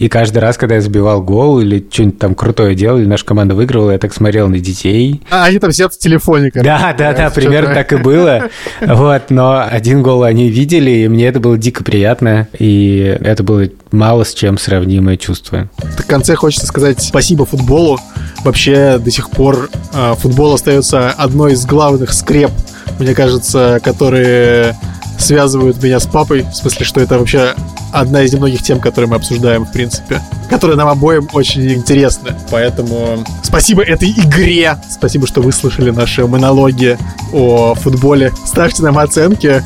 и 0.00 0.08
каждый 0.08 0.38
раз, 0.38 0.56
когда 0.56 0.76
я 0.76 0.80
забивал 0.80 1.20
гол 1.20 1.60
или 1.60 1.86
что-нибудь 1.90 2.18
там 2.18 2.34
крутое 2.34 2.74
делал, 2.74 2.96
или 2.96 3.04
наша 3.04 3.26
команда 3.26 3.54
выигрывала, 3.54 3.90
я 3.90 3.98
так 3.98 4.14
смотрел 4.14 4.48
на 4.48 4.58
детей. 4.58 5.20
А 5.30 5.44
они 5.44 5.58
там 5.58 5.72
сидят 5.72 5.92
в 5.92 5.98
телефоне. 5.98 6.50
Короче, 6.50 6.70
да, 6.70 6.94
да, 6.96 7.12
да, 7.12 7.28
примерно 7.28 7.74
так 7.74 7.92
и 7.92 7.96
было. 7.96 8.48
Вот, 8.80 9.24
но 9.28 9.62
один 9.70 10.02
гол 10.02 10.22
они 10.24 10.48
видели, 10.48 10.90
и 10.90 11.08
мне 11.08 11.26
это 11.26 11.38
было 11.38 11.58
дико 11.58 11.84
приятно, 11.84 12.48
и 12.58 13.14
это 13.20 13.42
было 13.42 13.64
мало 13.92 14.24
с 14.24 14.32
чем 14.32 14.56
сравнимое 14.56 15.18
чувство. 15.18 15.68
В 15.76 16.06
конце 16.06 16.34
хочется 16.34 16.66
сказать 16.66 17.02
спасибо 17.02 17.44
футболу. 17.44 17.98
Вообще 18.42 18.98
до 18.98 19.10
сих 19.10 19.28
пор 19.28 19.68
э, 19.92 20.14
футбол 20.18 20.54
остается 20.54 21.10
одной 21.10 21.52
из 21.52 21.66
главных 21.66 22.14
скреп, 22.14 22.50
мне 22.98 23.14
кажется, 23.14 23.80
которые 23.82 24.74
связывают 25.20 25.82
меня 25.82 26.00
с 26.00 26.06
папой. 26.06 26.42
В 26.42 26.54
смысле, 26.54 26.84
что 26.84 27.00
это 27.00 27.18
вообще 27.18 27.54
одна 27.92 28.22
из 28.22 28.32
немногих 28.32 28.62
тем, 28.62 28.80
которые 28.80 29.08
мы 29.08 29.16
обсуждаем, 29.16 29.64
в 29.64 29.72
принципе, 29.72 30.20
которые 30.48 30.76
нам 30.76 30.88
обоим 30.88 31.28
очень 31.32 31.72
интересны. 31.72 32.32
Поэтому 32.50 33.24
спасибо 33.42 33.82
этой 33.82 34.10
игре, 34.10 34.76
спасибо, 34.88 35.26
что 35.26 35.42
выслушали 35.42 35.90
наши 35.90 36.26
монологи 36.26 36.98
о 37.32 37.74
футболе. 37.74 38.32
Ставьте 38.44 38.82
нам 38.82 38.98
оценки, 38.98 39.62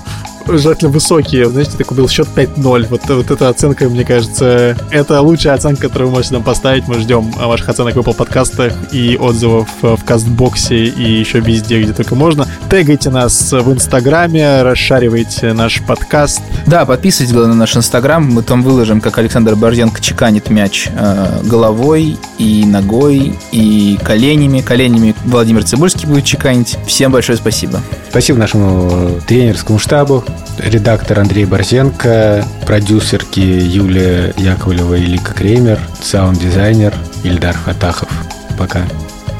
желательно 0.47 0.91
высокие. 0.91 1.49
Знаете, 1.49 1.77
такой 1.77 1.97
был 1.97 2.09
счет 2.09 2.29
5-0. 2.35 2.87
Вот, 2.89 3.01
вот 3.09 3.31
эта 3.31 3.49
оценка, 3.49 3.89
мне 3.89 4.05
кажется, 4.05 4.77
это 4.91 5.21
лучшая 5.21 5.55
оценка, 5.55 5.83
которую 5.83 6.09
вы 6.09 6.17
можете 6.17 6.35
нам 6.35 6.43
поставить. 6.43 6.87
Мы 6.89 6.99
ждем 7.01 7.31
ваших 7.33 7.69
оценок 7.69 7.95
в 7.95 7.99
Apple 7.99 8.15
подкастах 8.15 8.73
и 8.93 9.17
отзывов 9.17 9.69
в 9.83 9.99
кастбоксе 10.05 10.85
и 10.85 11.19
еще 11.19 11.41
везде, 11.41 11.83
где 11.83 11.93
только 11.93 12.15
можно. 12.15 12.47
Тегайте 12.71 13.11
нас 13.11 13.53
в 13.53 13.73
Инстаграме, 13.73 14.63
расшаривайте 14.63 15.53
наш 15.53 15.83
подкаст. 15.83 16.43
Да, 16.67 16.85
подписывайтесь, 16.85 17.35
главное, 17.35 17.55
на 17.55 17.61
наш 17.61 17.77
Инстаграм. 17.77 18.25
Мы 18.25 18.43
там 18.43 18.63
выложим, 18.63 19.01
как 19.01 19.19
Александр 19.19 19.55
Борзенко 19.55 20.01
чеканит 20.01 20.51
мяч 20.51 20.89
э, 20.93 21.41
головой 21.45 22.19
и 22.39 22.65
ногой, 22.67 23.39
и 23.53 23.99
коленями. 24.03 24.61
Коленями 24.61 25.15
Владимир 25.25 25.65
Цибульский 25.65 26.07
будет 26.09 26.25
чеканить. 26.25 26.77
Всем 26.87 27.13
большое 27.13 27.39
спасибо. 27.39 27.81
Спасибо 28.11 28.39
нашему 28.39 29.21
тренерскому 29.27 29.79
штабу, 29.79 30.25
редактор 30.59 31.20
Андрей 31.20 31.45
Борзенко, 31.45 32.45
продюсерки 32.66 33.41
Юлия 33.41 34.32
Яковлева 34.37 34.95
и 34.95 35.05
Лика 35.07 35.35
Кремер, 35.35 35.80
саунд-дизайнер 36.03 36.95
Ильдар 37.22 37.57
Фатахов. 37.57 38.11
Пока. 38.59 38.87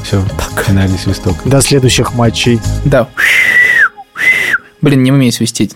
Все, 0.03 0.23
финальный 0.65 0.97
свисток. 0.97 1.35
До 1.45 1.61
следующих 1.61 2.13
матчей. 2.13 2.59
Да. 2.85 3.09
Блин, 4.81 5.03
не 5.03 5.11
умею 5.11 5.31
свистеть. 5.31 5.75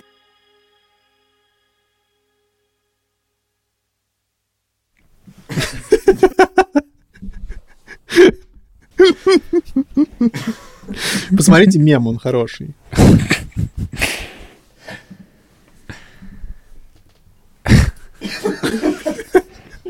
Посмотрите 11.36 11.80
мем, 11.80 12.07
он 12.07 12.20
хороший. 12.20 12.76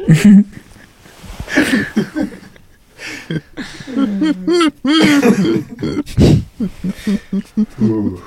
Ooh. 7.81 8.21